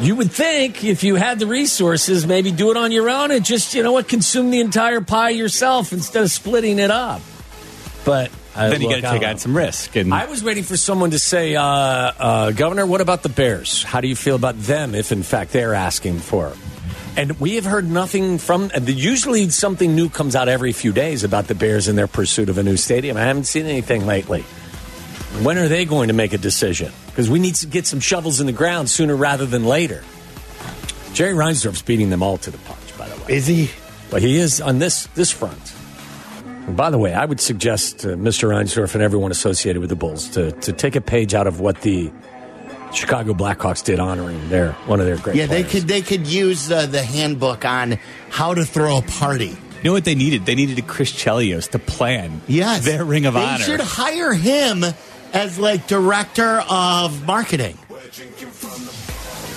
[0.00, 3.44] you would think if you had the resources, maybe do it on your own and
[3.44, 7.20] just you know what, consume the entire pie yourself instead of splitting it up.
[8.04, 9.96] But I- then you got to take on some risk.
[9.96, 13.82] And I was waiting for someone to say, uh, uh, Governor, what about the Bears?
[13.82, 16.56] How do you feel about them if, in fact, they're asking for it?
[17.16, 18.70] And we have heard nothing from.
[18.84, 22.58] Usually, something new comes out every few days about the Bears and their pursuit of
[22.58, 23.16] a new stadium.
[23.16, 24.44] I haven't seen anything lately.
[25.42, 26.92] When are they going to make a decision?
[27.06, 30.02] Because we need to get some shovels in the ground sooner rather than later.
[31.12, 33.34] Jerry Reinsdorf's beating them all to the punch, by the way.
[33.36, 33.70] Is he?
[34.10, 35.72] Well, he is on this this front.
[36.66, 38.48] And by the way, I would suggest to Mr.
[38.48, 41.80] Reinsdorf and everyone associated with the Bulls to, to take a page out of what
[41.82, 42.10] the
[42.92, 46.70] Chicago Blackhawks did honoring their one of their great Yeah, they could they could use
[46.70, 47.98] uh, the handbook on
[48.30, 49.46] how to throw a party.
[49.48, 50.46] you know what they needed?
[50.46, 53.58] They needed a Chris Chelios to plan Yes, their Ring of honor.
[53.58, 54.84] they should hire him
[55.34, 57.76] as like director of marketing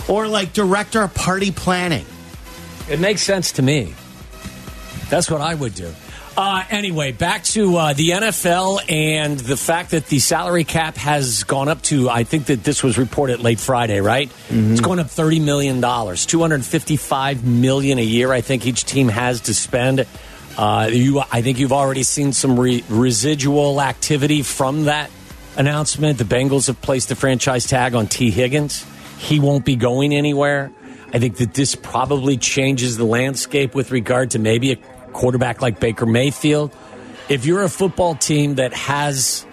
[0.09, 2.05] or like director of party planning.
[2.89, 3.93] It makes sense to me.
[5.09, 5.93] That's what I would do.
[6.35, 11.43] Uh, anyway, back to uh, the NFL and the fact that the salary cap has
[11.43, 12.09] gone up to.
[12.09, 14.31] I think that this was reported late Friday, right?
[14.49, 18.31] It's going up $30 million, 255 million a year.
[18.31, 20.05] I think each team has to spend.
[20.57, 25.09] Uh, you, I think you've already seen some re- residual activity from that
[25.57, 26.17] announcement.
[26.17, 28.85] The Bengals have placed the franchise tag on Tee Higgins.
[29.17, 30.71] He won't be going anywhere.
[31.13, 34.75] I think that this probably changes the landscape with regard to maybe a
[35.13, 36.75] quarterback like Baker Mayfield.
[37.29, 39.45] If you're a football team that has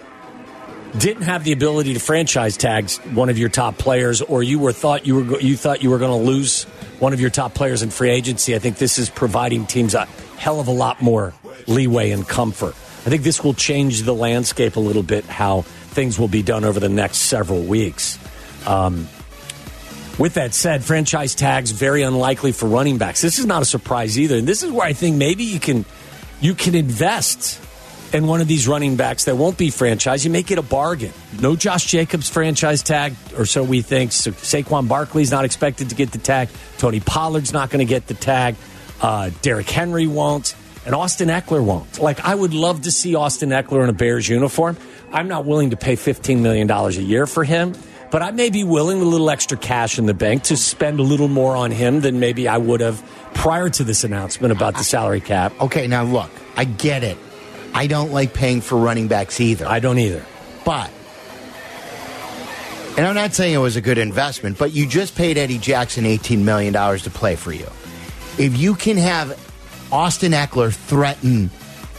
[0.97, 4.71] didn't have the ability to franchise tag one of your top players, or you were
[4.71, 6.63] thought you were you thought you were going to lose
[6.99, 10.05] one of your top players in free agency, I think this is providing teams a
[10.37, 11.33] hell of a lot more
[11.67, 12.75] leeway and comfort.
[13.05, 15.65] I think this will change the landscape a little bit how
[15.95, 18.19] things will be done over the next several weeks.
[18.67, 19.07] Um,
[20.19, 23.21] with that said, franchise tags very unlikely for running backs.
[23.21, 24.37] This is not a surprise either.
[24.37, 25.85] And this is where I think maybe you can
[26.39, 27.61] you can invest
[28.13, 30.23] in one of these running backs that won't be franchise.
[30.23, 31.11] You make it a bargain.
[31.41, 34.11] No Josh Jacobs franchise tag, or so we think.
[34.11, 36.49] So Saquon Barkley's not expected to get the tag.
[36.77, 38.55] Tony Pollard's not going to get the tag.
[39.01, 40.55] Uh, Derrick Henry won't.
[40.85, 41.99] And Austin Ekeler won't.
[41.99, 44.77] Like, I would love to see Austin Ekeler in a Bears uniform.
[45.11, 47.73] I'm not willing to pay $15 million a year for him,
[48.11, 50.99] but I may be willing with a little extra cash in the bank to spend
[50.99, 54.75] a little more on him than maybe I would have prior to this announcement about
[54.75, 55.59] the salary cap.
[55.59, 57.17] Okay, now look, I get it.
[57.73, 59.67] I don't like paying for running backs either.
[59.67, 60.23] I don't either.
[60.63, 60.91] But,
[62.97, 66.05] and I'm not saying it was a good investment, but you just paid Eddie Jackson
[66.05, 67.67] $18 million to play for you.
[68.37, 69.37] If you can have
[69.95, 71.49] Austin Ekeler threaten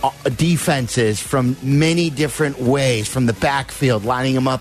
[0.02, 4.60] uh, defenses from many different ways, from the backfield, lining him up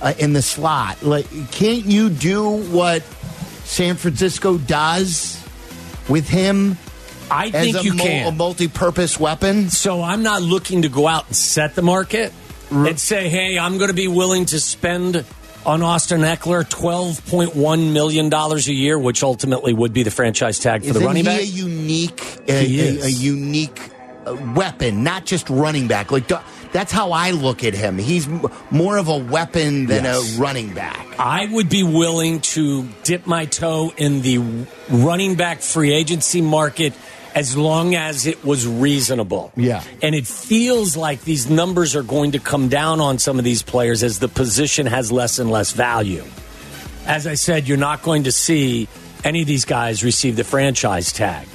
[0.00, 3.02] uh, in the slot, like, can't you do what
[3.64, 5.36] San Francisco does
[6.08, 6.78] with him?
[7.30, 8.32] I think a you mul- can.
[8.32, 9.68] a multi-purpose weapon.
[9.68, 12.32] So I'm not looking to go out and set the market
[12.70, 15.24] and say, hey, I'm going to be willing to spend
[15.66, 20.88] on Austin Ekeler $12.1 million a year, which ultimately would be the franchise tag for
[20.90, 21.40] Isn't the running he back.
[21.40, 23.78] a unique, a, He a- a unique
[24.26, 26.10] uh, weapon, not just running back?
[26.10, 26.28] Like
[26.72, 27.98] that's how I look at him.
[27.98, 28.28] He's
[28.70, 30.38] more of a weapon than Yes.
[30.38, 31.06] a running back.
[31.18, 34.38] I would be willing to dip my toe in the
[34.88, 36.94] running back free agency market
[37.34, 39.52] as long as it was reasonable.
[39.56, 39.82] Yeah.
[40.02, 43.62] And it feels like these numbers are going to come down on some of these
[43.62, 46.24] players as the position has less and less value.
[47.06, 48.88] As I said, you're not going to see
[49.24, 51.46] any of these guys receive the franchise tag.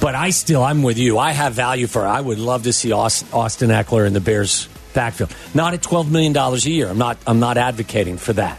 [0.00, 1.18] But I still, I'm with you.
[1.18, 2.04] I have value for.
[2.06, 5.34] I would love to see Aus- Austin Ekeler in the Bears backfield.
[5.54, 6.88] Not at twelve million dollars a year.
[6.88, 7.18] I'm not.
[7.26, 8.58] I'm not advocating for that.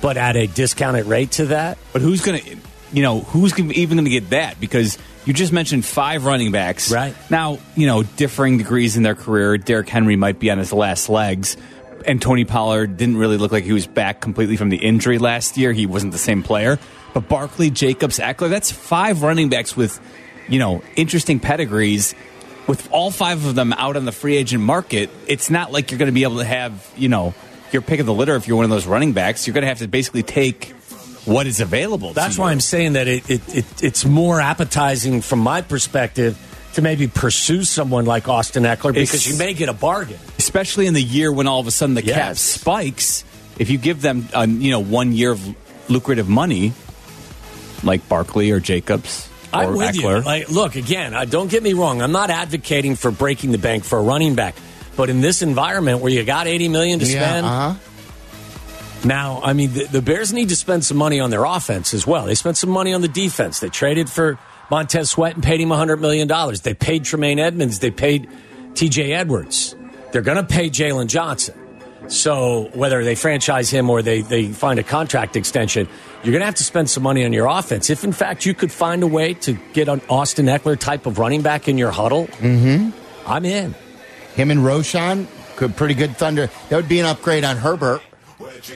[0.00, 2.56] But at a discounted rate to that, But who's going to,
[2.92, 4.60] you know, who's even going to get that?
[4.60, 4.96] Because
[5.28, 6.90] you just mentioned five running backs.
[6.90, 7.14] Right.
[7.30, 9.58] Now, you know, differing degrees in their career.
[9.58, 11.58] Derrick Henry might be on his last legs.
[12.06, 15.58] And Tony Pollard didn't really look like he was back completely from the injury last
[15.58, 15.74] year.
[15.74, 16.78] He wasn't the same player.
[17.12, 20.00] But Barkley, Jacobs, Ekeler, that's five running backs with,
[20.48, 22.14] you know, interesting pedigrees.
[22.66, 25.98] With all five of them out on the free agent market, it's not like you're
[25.98, 27.34] going to be able to have, you know,
[27.70, 29.46] your pick of the litter if you're one of those running backs.
[29.46, 30.72] You're going to have to basically take
[31.24, 32.12] what is available.
[32.12, 32.52] that's to why you.
[32.52, 36.36] I'm saying that it, it, it it's more appetizing from my perspective
[36.74, 40.18] to maybe pursue someone like Austin Ekeler because It's- you may get a bargain.
[40.38, 43.24] especially in the year when all of a sudden the cap spikes.
[43.58, 45.40] If you give them, uh, you know, one year of
[45.88, 46.72] lucrative money,
[47.82, 50.24] like Barkley or Jacobs or I'm with Ekeler, you.
[50.24, 51.14] Like, look again.
[51.14, 52.02] Uh, don't get me wrong.
[52.02, 54.54] I'm not advocating for breaking the bank for a running back,
[54.96, 57.74] but in this environment where you got 80 million to spend, uh-huh.
[59.04, 62.06] Now I mean the, the Bears need to spend some money on their offense as
[62.06, 62.26] well.
[62.26, 63.60] They spent some money on the defense.
[63.60, 64.38] They traded for
[64.70, 66.62] Montez Sweat and paid him 100 million dollars.
[66.62, 67.78] They paid Tremaine Edmunds.
[67.78, 68.28] They paid
[68.74, 69.12] T.J.
[69.12, 69.74] Edwards.
[70.12, 71.54] They're going to pay Jaylon Johnson.
[72.08, 75.86] So whether they franchise him or they, they find a contract extension,
[76.22, 77.90] you're going to have to spend some money on your offense.
[77.90, 81.18] If in fact you could find a way to get an Austin Ekeler type of
[81.18, 82.90] running back in your huddle, Mm-hmm.
[83.30, 83.74] I'm in.
[84.34, 86.48] Him and Roschon could pretty good thunder.
[86.70, 88.00] That would be an upgrade on Herbert.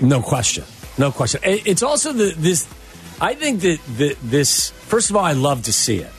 [0.00, 0.64] No question.
[0.98, 1.40] No question.
[1.44, 2.66] It's also the this.
[3.20, 4.70] I think that the, this.
[4.70, 6.10] First of all, I love to see it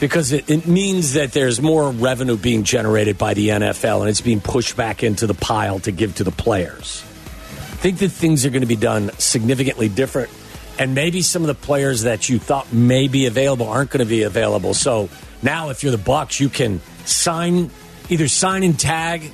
[0.00, 4.20] because it, it means that there's more revenue being generated by the NFL and it's
[4.20, 7.02] being pushed back into the pile to give to the players.
[7.04, 10.30] I think that things are going to be done significantly different,
[10.78, 14.08] and maybe some of the players that you thought may be available aren't going to
[14.08, 14.74] be available.
[14.74, 15.08] So
[15.42, 17.70] now, if you're the Bucks, you can sign
[18.08, 19.30] either sign and tag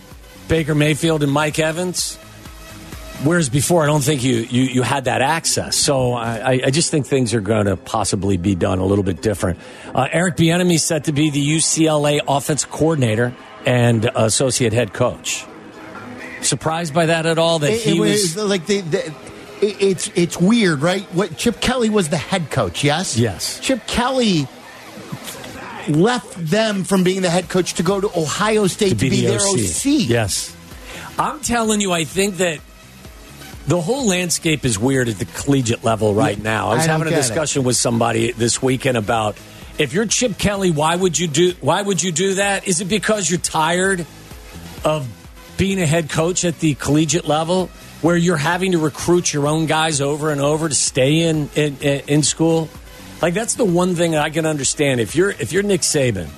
[0.49, 2.19] Baker Mayfield and Mike Evans.
[3.25, 5.77] Whereas before, I don't think you you, you had that access.
[5.77, 9.21] So I, I- just think things are going to possibly be done a little bit
[9.23, 9.59] different.
[9.93, 13.35] Uh, Eric Bieniemy set to be the UCLA offensive coordinator
[13.67, 15.45] and associate head coach.
[16.43, 17.59] Surprised by that at all?
[17.59, 18.37] That It- he it was.
[18.37, 19.07] like the, the
[19.61, 21.03] it- it's it's weird, right?
[21.13, 23.59] What Chip Kelly was the head coach, yes, Yes.
[23.61, 24.47] Chip Kelly
[25.89, 29.41] left them from being the head coach to go to Ohio State to be, their
[29.41, 30.07] OC.
[30.09, 30.55] Yes.
[31.19, 32.61] I'm telling you, I think that
[33.69, 36.71] the whole landscape is weird at the collegiate level right now.
[36.71, 37.23] I was I having a get it.
[37.23, 39.37] discussion with somebody this weekend about
[39.79, 42.67] if you're Chip Kelly, why would you do why would you do that?
[42.67, 44.07] Is it because you're tired
[44.85, 45.07] of
[45.59, 47.67] being a head coach at the collegiate level
[48.01, 51.77] where you're having to recruit your own guys over and over to stay in in,
[51.77, 52.71] in school?
[53.21, 54.99] Like that's the one thing I can understand.
[54.99, 56.31] If you're if you're Nick Saban,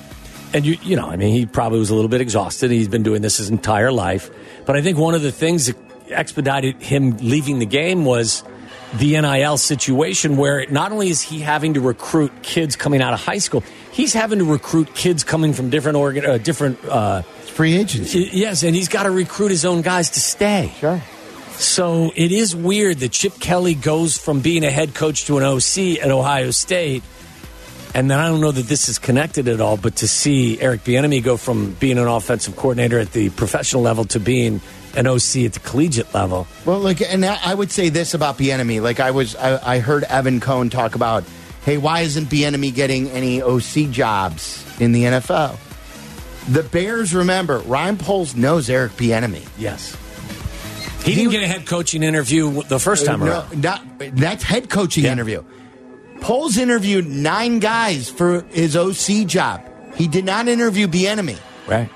[0.53, 2.73] and you you know, I mean, he probably was a little bit exhausted.
[2.73, 4.31] He's been doing this his entire life,
[4.67, 5.77] but I think one of the things that
[6.11, 8.43] expedited him leaving the game was
[8.95, 13.21] the NIL situation, where not only is he having to recruit kids coming out of
[13.21, 17.77] high school, he's having to recruit kids coming from different organ, uh, different uh, free
[17.77, 18.15] agents.
[18.15, 20.73] Yes, and he's got to recruit his own guys to stay.
[20.79, 21.01] Sure.
[21.53, 25.45] So it is weird that Chip Kelly goes from being a head coach to an
[25.45, 27.03] OC at Ohio State.
[27.95, 30.85] And then I don't know that this is connected at all, but to see Eric
[30.85, 34.61] Bieniemy go from being an offensive coordinator at the professional level to being
[34.97, 36.47] an OC at the collegiate level.
[36.65, 38.83] Well, like, and I would say this about Bieniemy.
[38.83, 41.25] Like, I was, I, I heard Evan Cohn talk about,
[41.65, 45.57] hey, why isn't Bieniemy getting any OC jobs in the NFL?
[46.49, 49.47] The Bears, remember, Ryan Poles knows Eric Bieniemy.
[49.59, 49.97] Yes.
[51.05, 53.63] He, didn't get a head coaching interview the first time Uh, no, around.
[53.63, 53.83] not-
[54.17, 55.43] that's head coaching interview.
[56.21, 59.63] Poles interviewed nine guys for his OC job.
[59.95, 61.39] He did not interview Bieniemy.
[61.67, 61.89] Right.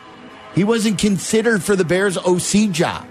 [0.54, 3.06] He wasn't considered for the Bears OC job.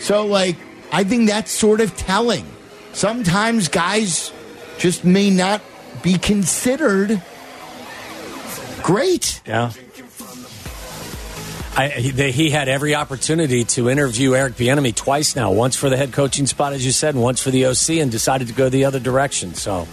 [0.00, 0.56] So, like,
[0.92, 2.46] I think that's sort of telling.
[2.92, 4.32] Sometimes guys
[4.78, 5.62] just may not
[6.02, 7.22] be considered
[8.82, 9.40] great.
[9.46, 9.72] Yeah.
[11.76, 15.50] I, he, had every opportunity to interview Eric Bieniemy twice now.
[15.50, 18.12] Once for the head coaching spot, as you said, and once for the OC, and
[18.12, 19.54] decided to go the other direction.
[19.54, 19.88] So,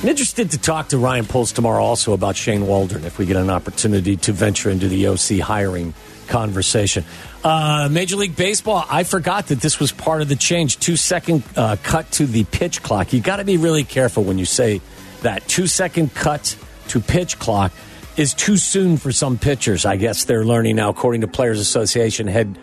[0.00, 3.34] I'm interested to talk to Ryan Poles tomorrow also about Shane Waldron if we get
[3.36, 5.92] an opportunity to venture into the OC hiring
[6.28, 7.04] conversation.
[7.42, 10.78] Uh, Major League Baseball, I forgot that this was part of the change.
[10.78, 13.12] Two second uh, cut to the pitch clock.
[13.12, 14.80] You got to be really careful when you say
[15.22, 15.48] that.
[15.48, 16.56] Two second cut
[16.88, 17.72] to pitch clock
[18.16, 19.84] is too soon for some pitchers.
[19.84, 22.56] I guess they're learning now, according to Players Association head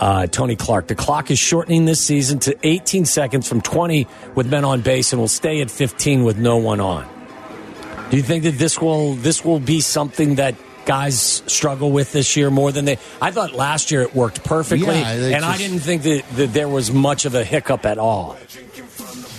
[0.00, 0.88] uh, Tony Clark.
[0.88, 5.12] The clock is shortening this season to 18 seconds from 20 with men on base,
[5.12, 7.06] and will stay at 15 with no one on.
[8.10, 12.36] Do you think that this will this will be something that guys struggle with this
[12.36, 12.98] year more than they?
[13.20, 16.68] I thought last year it worked perfectly, Yeah, and I didn't think that, that there
[16.68, 18.36] was much of a hiccup at all.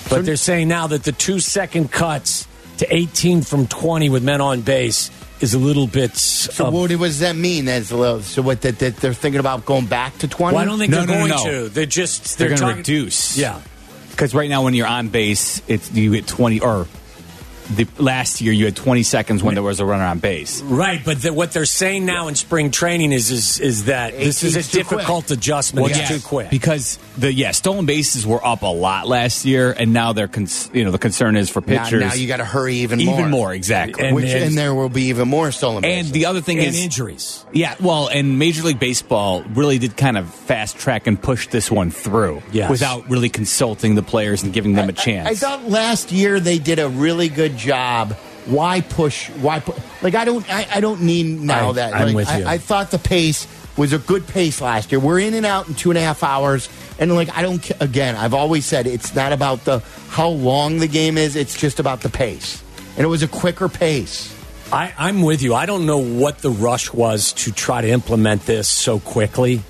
[0.09, 2.47] But they're saying now that the two second cuts
[2.77, 5.09] to 18 from 20 with men on base
[5.41, 6.15] is a little bit.
[6.15, 7.67] So, of- what does that mean?
[7.67, 10.55] As a little, so, what, that, that they're thinking about going back to 20?
[10.55, 11.63] well, I don't think No, they're no, no, going no.
[11.63, 11.69] to.
[11.69, 13.37] They're just They're, they're, going to talking- reduce.
[13.37, 13.61] Yeah.
[14.11, 16.87] Because right now, when you're on base, it's you get 20 or
[17.69, 20.61] the last year you had 20 seconds when there was a runner on base.
[20.61, 24.43] Right, but the, what they're saying now in spring training is is, is that this
[24.43, 24.97] is a 18's too quick.
[24.99, 25.87] difficult adjustment.
[25.89, 26.49] it's yes, too quick.
[26.49, 30.69] because the yeah stolen bases were up a lot last year, and now they're cons-
[30.73, 32.01] you know the concern is for pitchers.
[32.01, 33.19] now you got to hurry even more.
[33.19, 34.05] even more exactly.
[34.05, 36.07] And- Which, and, there will be even more stolen Bases.
[36.07, 37.45] And the other thing and is injuries.
[37.53, 41.69] Yeah, well, and Major League Baseball really did kind of fast track and push this
[41.71, 42.69] one through Yes.
[42.69, 45.27] without really consulting the players and giving them a I- chance.
[45.29, 48.13] I, thought last year they did a really good job.
[48.45, 49.29] Why push?
[49.29, 49.77] Why put?
[50.01, 50.47] Like I don't.
[50.51, 51.93] I, I don't need now I- that.
[51.93, 52.45] I'm like, with you.
[52.45, 53.47] I thought the pace
[53.77, 54.99] was a good pace last year.
[54.99, 56.67] We're in and out in two and a half hours,
[56.99, 57.71] and like I don't.
[57.79, 59.79] Again, I've always said it's not about the
[60.09, 61.35] how long the game is.
[61.35, 62.63] It's just about the pace,
[62.97, 64.35] and it was a quicker pace.
[64.73, 65.53] I, I'm with you.
[65.53, 69.61] I don't know what the rush was to try to implement this so quickly.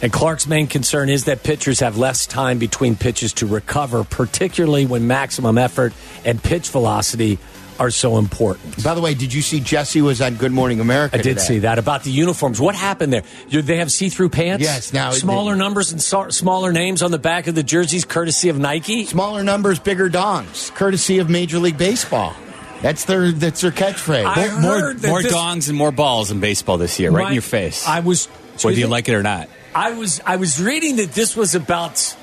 [0.00, 4.86] And Clark's main concern is that pitchers have less time between pitches to recover, particularly
[4.86, 5.92] when maximum effort
[6.24, 7.38] and pitch velocity
[7.80, 8.82] are so important.
[8.82, 11.14] By the way, did you see Jesse was on Good Morning America?
[11.16, 11.40] I did today?
[11.40, 12.60] see that about the uniforms.
[12.60, 13.22] What happened there?
[13.48, 14.64] You- They have see-through pants.
[14.64, 18.48] Yes, now- smaller numbers and so, smaller names on the back of the jerseys, courtesy
[18.48, 19.06] of Nike.
[19.06, 22.34] Smaller numbers, bigger dongs, courtesy of Major League Baseball.
[22.82, 24.24] That's their that's their catchphrase.
[24.26, 27.24] I more heard that more this- dongs and more balls in baseball this year, right
[27.24, 27.86] My- in your face.
[27.86, 28.26] I was
[28.62, 29.48] whether you like it or not.
[29.74, 32.16] I was I was reading that this was about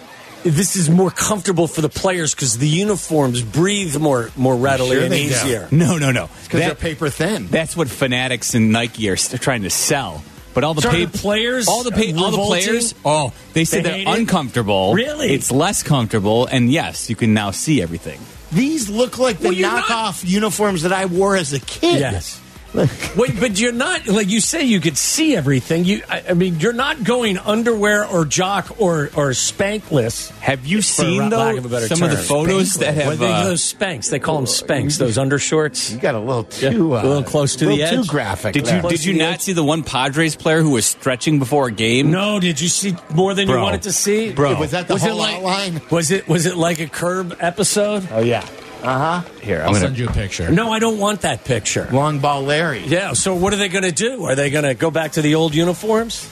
[0.43, 5.03] this is more comfortable for the players because the uniforms breathe more more readily Sure
[5.03, 5.35] and they do.
[5.35, 5.67] easier.
[5.71, 6.29] No, no, no.
[6.43, 7.47] because they're paper thin.
[7.47, 10.23] That's what Fanatics and Nike are st- trying to sell.
[10.53, 13.65] But all the So paid the players all the pay, all the players, oh, they
[13.65, 14.19] said They they hate are it?
[14.21, 14.93] uncomfortable.
[14.93, 15.33] Really?
[15.33, 18.21] It's less comfortable, and yes, you can now see everything.
[18.53, 21.99] These look like the Well, you're not- knockoff uniforms that I wore as a kid.
[21.99, 22.39] Yes.
[23.15, 25.85] Wait, but you're not like you say you could see everything.
[25.85, 30.31] You, I, I mean, you're not going underwear or jock or or spankless.
[30.39, 32.25] Have you seen lack though of a better some of the term.
[32.25, 34.09] photos that What have are they, uh, those Spanx?
[34.09, 34.97] They call them Spanx.
[34.97, 35.91] Those undershorts.
[35.93, 38.05] You got a little Yeah, too, uh, a little close to the little edge.
[38.05, 38.53] too graphic.
[38.53, 39.41] Did you did you not edge.
[39.41, 42.11] see the one Padres player who was stretching before a game?
[42.11, 44.59] No, did you see more than you wanted to see, Bro.
[44.59, 45.81] Was that the it whole like, outline?
[45.89, 48.07] Was it was it like a curb episode?
[48.11, 48.45] Oh yeah.
[48.85, 49.29] Uh huh.
[49.41, 49.79] Here, I'm I'll gonna.
[49.79, 50.51] send you a picture.
[50.51, 51.87] No, I don't want that picture.
[51.91, 52.85] Long ball Larry.
[52.85, 53.13] Yeah.
[53.13, 54.25] So what are they going to do?
[54.25, 56.23] Are they going to go back to the old uniforms?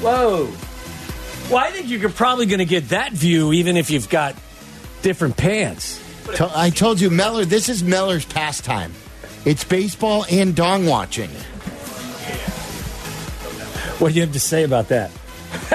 [0.00, 0.50] Whoa.
[1.50, 4.34] Well, I think you're probably going to get that view even if you've got
[5.02, 6.04] different pants.
[6.38, 7.46] I told you, Meller.
[7.46, 8.92] This is Meller's pastime.
[9.46, 11.30] It's baseball and dong watching.
[13.98, 15.10] What do you have to say about that?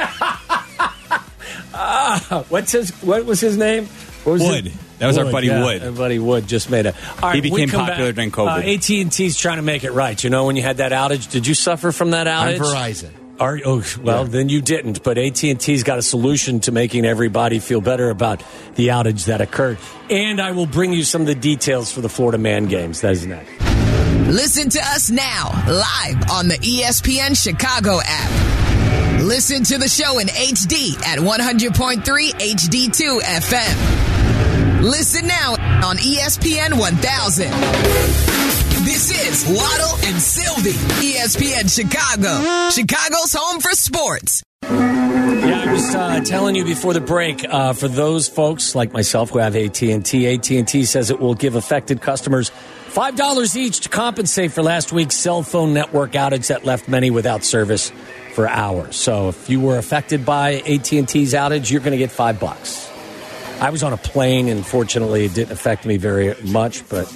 [1.73, 2.91] ah, what's his?
[3.01, 3.89] What was his name?
[4.23, 4.65] What Wood.
[4.65, 5.83] his- That was our buddy yeah, Wood.
[5.83, 6.93] Our buddy Wood just made a.
[6.93, 8.15] All right, He became popular back.
[8.15, 8.63] during COVID.
[8.63, 10.21] Uh, AT and T's trying to make it right.
[10.23, 12.59] You know, when you had that outage, did you suffer from that On outage?
[12.59, 13.09] Verizon.
[13.39, 15.03] Are, oh, well, then you didn't.
[15.03, 18.43] But AT and T's got a solution to making everybody feel better about
[18.75, 19.79] the outage that occurred.
[20.09, 23.01] And I will bring you some of the details for the Florida Man games.
[23.01, 23.49] That is next.
[24.29, 29.21] Listen to us now, live on the ESPN Chicago app.
[29.23, 34.12] Listen to the show in HD at 100.3 HD2 FM.
[34.83, 35.53] Listen now
[35.87, 37.49] on ESPN 1000.
[38.83, 44.43] This is Waddle and Silvy, ESPN Chicago, Chicago's home for sports.
[44.63, 47.45] Yeah, I was uh, telling you before the break.
[47.47, 51.09] Uh, for those folks like myself who have AT and T, AT and T says
[51.09, 55.73] it will give affected customers five dollars each to compensate for last week's cell phone
[55.73, 57.93] network outage that left many without service
[58.33, 58.97] for hours.
[58.97, 62.37] So, if you were affected by AT and T's outage, you're going to get five
[62.37, 62.92] bucks.
[63.59, 66.87] I was on a plane, and fortunately, it didn't affect me very much.
[66.89, 67.11] But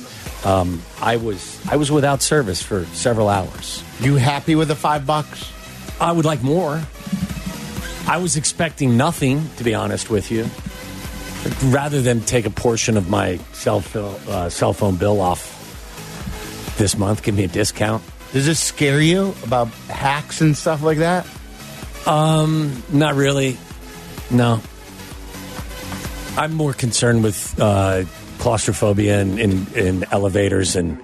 [0.45, 3.83] um, I was I was without service for several hours.
[3.99, 5.51] You happy with the five bucks?
[5.99, 6.81] I would like more.
[8.07, 10.47] I was expecting nothing, to be honest with you.
[11.65, 15.53] Rather than take a portion of my cell, phone, uh, cell phone bill off
[16.77, 18.03] this month, give me a discount.
[18.31, 21.25] Does this scare you about hacks and stuff like that?
[22.05, 23.57] Um, not really.
[24.31, 24.61] No.
[26.37, 28.03] I'm more concerned with uh,
[28.37, 31.01] claustrophobia in, in, in elevators and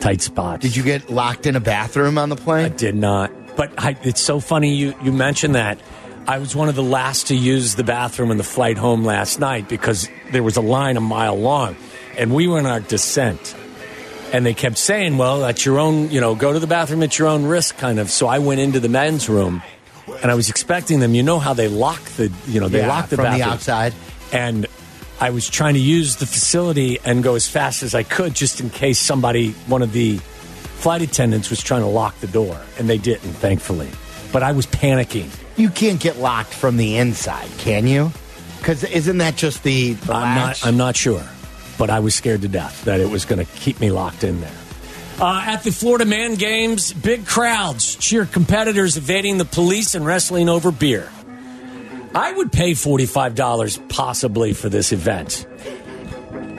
[0.00, 0.62] tight spots.
[0.62, 2.66] Did you get locked in a bathroom on the plane?
[2.66, 3.30] I did not.
[3.56, 5.78] But I, it's so funny you, you mentioned that.
[6.26, 9.38] I was one of the last to use the bathroom in the flight home last
[9.38, 11.76] night because there was a line a mile long,
[12.16, 13.54] and we were in our descent.
[14.32, 17.18] And they kept saying, "Well, at your own, you know, go to the bathroom at
[17.18, 18.10] your own risk," kind of.
[18.10, 19.62] So I went into the men's room,
[20.22, 21.14] and I was expecting them.
[21.14, 23.52] You know how they lock the, you know, they Yeah, lock the from the bathroom
[23.52, 23.94] outside.
[24.34, 24.66] And
[25.20, 28.60] I was trying to use the facility and go as fast as I could, just
[28.60, 32.90] in case somebody, one of the flight attendants, was trying to lock the door, and
[32.90, 33.88] they didn't, thankfully.
[34.32, 35.30] But I was panicking.
[35.56, 38.10] You can't get locked from the inside, can you?
[38.58, 40.66] Because isn't that just the, the I'm not.
[40.66, 41.22] I'm not sure,
[41.78, 44.40] but I was scared to death that it was going to keep me locked in
[44.40, 44.56] there.
[45.20, 50.48] Uh, at the Florida Man Games, big crowds cheer competitors evading the police and wrestling
[50.48, 51.08] over beer.
[52.14, 55.46] I would pay forty-five dollars possibly for this event.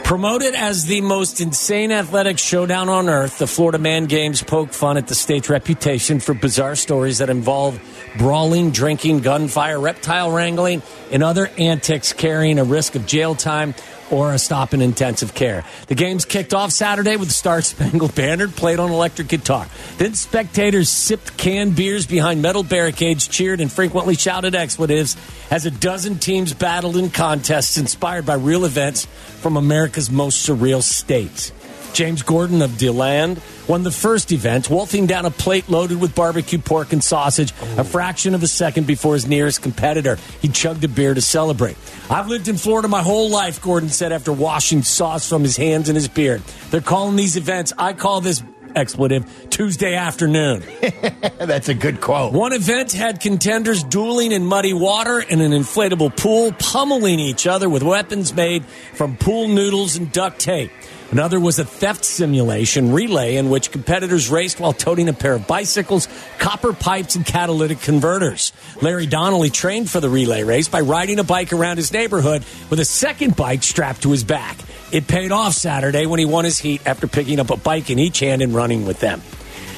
[0.04, 4.98] Promoted as the most insane athletic showdown on earth, the Florida Man Games poke fun
[4.98, 7.80] at the state's reputation for bizarre stories that involve
[8.18, 13.74] brawling, drinking, gunfire, reptile wrangling, and other antics carrying a risk of jail time
[14.12, 15.64] or a stop in intensive care.
[15.88, 19.68] The games kicked off Saturday with the Star Spangled Banner played on electric guitar.
[19.98, 25.18] Then spectators sipped canned beers behind metal barricades, cheered, and frequently shouted expletives
[25.50, 30.82] as a dozen teams battled in contests inspired by real events from America's most surreal
[30.82, 31.52] states.
[31.96, 36.60] James Gordon of DeLand won the first event, wolfing down a plate loaded with barbecue
[36.60, 40.18] pork and sausage a fraction of a second before his nearest competitor.
[40.42, 41.78] He chugged a beer to celebrate.
[42.10, 45.88] I've lived in Florida my whole life, Gordon said after washing sauce from his hands
[45.88, 46.42] and his beard.
[46.70, 48.44] They're calling these events, I call this
[48.76, 50.64] expletive, Tuesday afternoon.
[51.38, 52.34] That's a good quote.
[52.34, 57.70] One event had contenders dueling in muddy water in an inflatable pool, pummeling each other
[57.70, 60.72] with weapons made from pool noodles and duct tape.
[61.12, 65.48] Another was a theft simulation relay in which competitors raced while toting a pair of
[65.48, 66.08] bicycles,
[66.40, 68.52] copper pipes, and catalytic converters.
[68.82, 72.80] Larry Donnelly trained for the relay race by riding a bike around his neighborhood with
[72.80, 74.58] a second bike strapped to his back.
[74.92, 78.00] It paid off Saturday when he won his heat after picking up a bike in
[78.00, 79.22] each hand and running with them.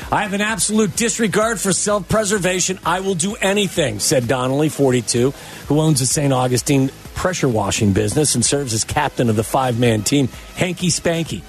[0.09, 2.79] I have an absolute disregard for self preservation.
[2.85, 5.31] I will do anything, said Donnelly, 42,
[5.67, 6.31] who owns a St.
[6.31, 11.41] Augustine pressure washing business and serves as captain of the five man team, Hanky Spanky.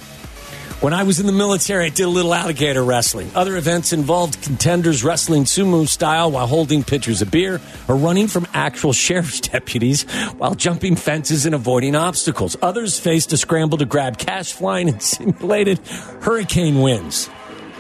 [0.81, 3.31] When I was in the military, I did a little alligator wrestling.
[3.35, 8.47] Other events involved contenders wrestling sumo style while holding pitchers of beer or running from
[8.55, 10.05] actual sheriff's deputies
[10.39, 12.57] while jumping fences and avoiding obstacles.
[12.63, 15.81] Others faced a scramble to grab cash flying in simulated
[16.21, 17.29] hurricane winds.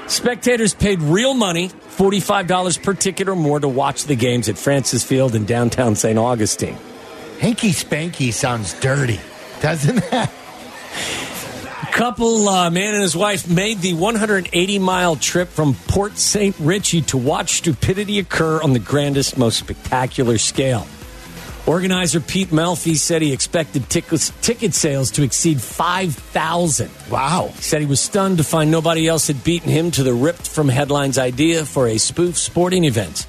[0.08, 5.04] Spectators paid real money, $45 per ticket or more, to watch the games at Francis
[5.04, 6.18] Field in downtown St.
[6.18, 6.76] Augustine.
[7.40, 9.20] Hanky Spanky sounds dirty,
[9.60, 10.12] doesn't it?
[10.12, 16.54] A couple, uh, man and his wife, made the 180 mile trip from Port St.
[16.58, 20.86] Richie to watch stupidity occur on the grandest, most spectacular scale.
[21.68, 26.90] Organizer Pete Melfi said he expected tickets, ticket sales to exceed 5,000.
[27.10, 27.50] Wow.
[27.54, 30.48] He said he was stunned to find nobody else had beaten him to the ripped
[30.48, 33.26] from headlines idea for a spoof sporting event.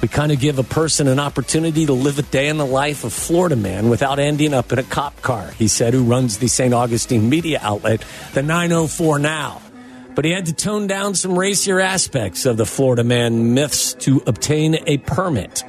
[0.00, 3.04] We kind of give a person an opportunity to live a day in the life
[3.04, 6.48] of Florida man without ending up in a cop car, he said, who runs the
[6.48, 6.72] St.
[6.72, 9.60] Augustine media outlet, the 904 Now.
[10.14, 14.22] But he had to tone down some racier aspects of the Florida man myths to
[14.26, 15.64] obtain a permit.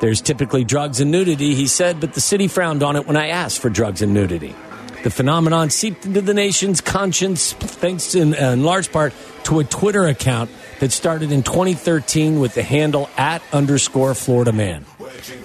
[0.00, 3.28] There's typically drugs and nudity, he said, but the city frowned on it when I
[3.28, 4.54] asked for drugs and nudity.
[5.02, 9.12] The phenomenon seeped into the nation's conscience thanks in, in large part
[9.44, 10.50] to a Twitter account
[10.82, 14.84] that started in 2013 with the handle at underscore Florida Man.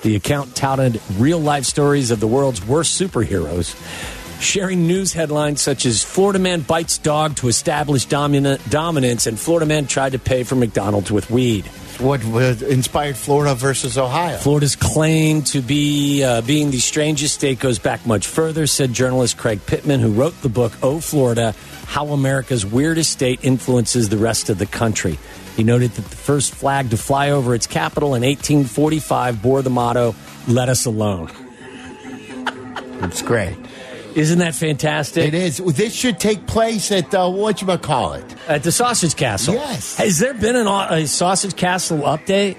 [0.02, 3.76] The account touted real life stories of the world's worst superheroes,
[4.42, 9.68] sharing news headlines such as Florida Man bites dog to establish dominant, dominance, and Florida
[9.68, 11.68] Man tried to pay for McDonald's with weed.
[12.00, 14.38] What what inspired Florida versus Ohio?
[14.38, 19.38] Florida's claim to be uh, being the strangest state goes back much further, said journalist
[19.38, 21.54] Craig Pittman, who wrote the book Oh Florida
[21.88, 25.18] How America's Weirdest State Influences the Rest of the Country.
[25.56, 29.72] He noted that the first flag to fly over its capital in 1845 bore the
[29.72, 30.14] motto,
[30.48, 31.32] Let Us Alone.
[33.00, 33.56] It's great.
[34.16, 35.28] Isn't that fantastic?
[35.28, 35.58] It is.
[35.58, 39.54] This should take place at uh, what you call it at the Sausage Castle.
[39.54, 39.96] Yes.
[39.98, 42.58] Has there been an, a Sausage Castle update?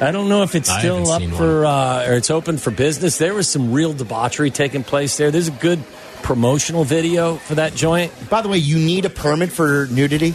[0.00, 3.18] I don't know if it's I still up for uh, or it's open for business.
[3.18, 5.32] There was some real debauchery taking place there.
[5.32, 5.82] There's a good
[6.24, 8.12] promotional video for that joint.
[8.28, 10.34] By the way, you need a permit for nudity,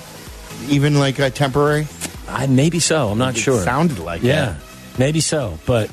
[0.70, 1.88] even like a temporary.
[2.30, 3.10] I maybe so.
[3.10, 3.62] I'm not It sure.
[3.62, 4.56] sounded like yeah,
[4.98, 5.58] maybe so.
[5.66, 5.90] But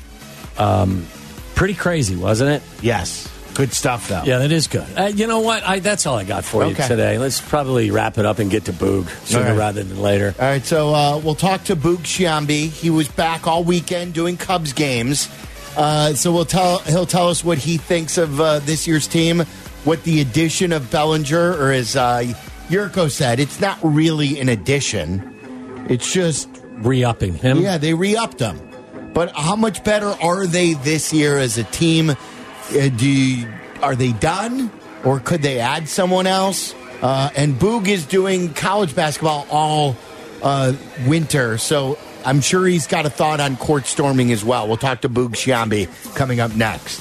[0.57, 1.05] um,
[1.55, 2.63] pretty crazy, wasn't it?
[2.81, 3.27] Yes.
[3.55, 4.21] Good stuff, though.
[4.23, 4.85] Yeah, that is good.
[4.95, 5.63] Uh, you know what?
[5.63, 7.17] I, that's all I got for you today.
[7.17, 9.57] Let's probably wrap it up and get to Boog sooner right.
[9.57, 10.35] rather than later.
[10.39, 12.69] All right, so uh, we'll talk to Boog Sciambi.
[12.69, 15.27] He was back all weekend doing Cubs games.
[15.75, 19.43] Uh, so we'll tell he'll tell us what he thinks of uh, this year's team,
[19.83, 22.23] what the addition of Bellinger, or as uh,
[22.67, 25.85] Yurko said, it's not really an addition.
[25.89, 27.59] It's just re-upping him.
[27.59, 28.59] Yeah, they re-upped him.
[29.13, 32.09] But how much better are they this year as a team?
[32.09, 32.15] Uh,
[32.69, 33.47] do you,
[33.81, 34.69] are they done,
[35.03, 36.75] or could they add someone else?
[37.01, 39.95] Uh, and Boog is doing college basketball all
[40.43, 40.73] uh,
[41.07, 44.67] winter, so I'm sure he's got a thought on court storming as well.
[44.67, 46.99] We'll talk to Boog Sciambi coming up next.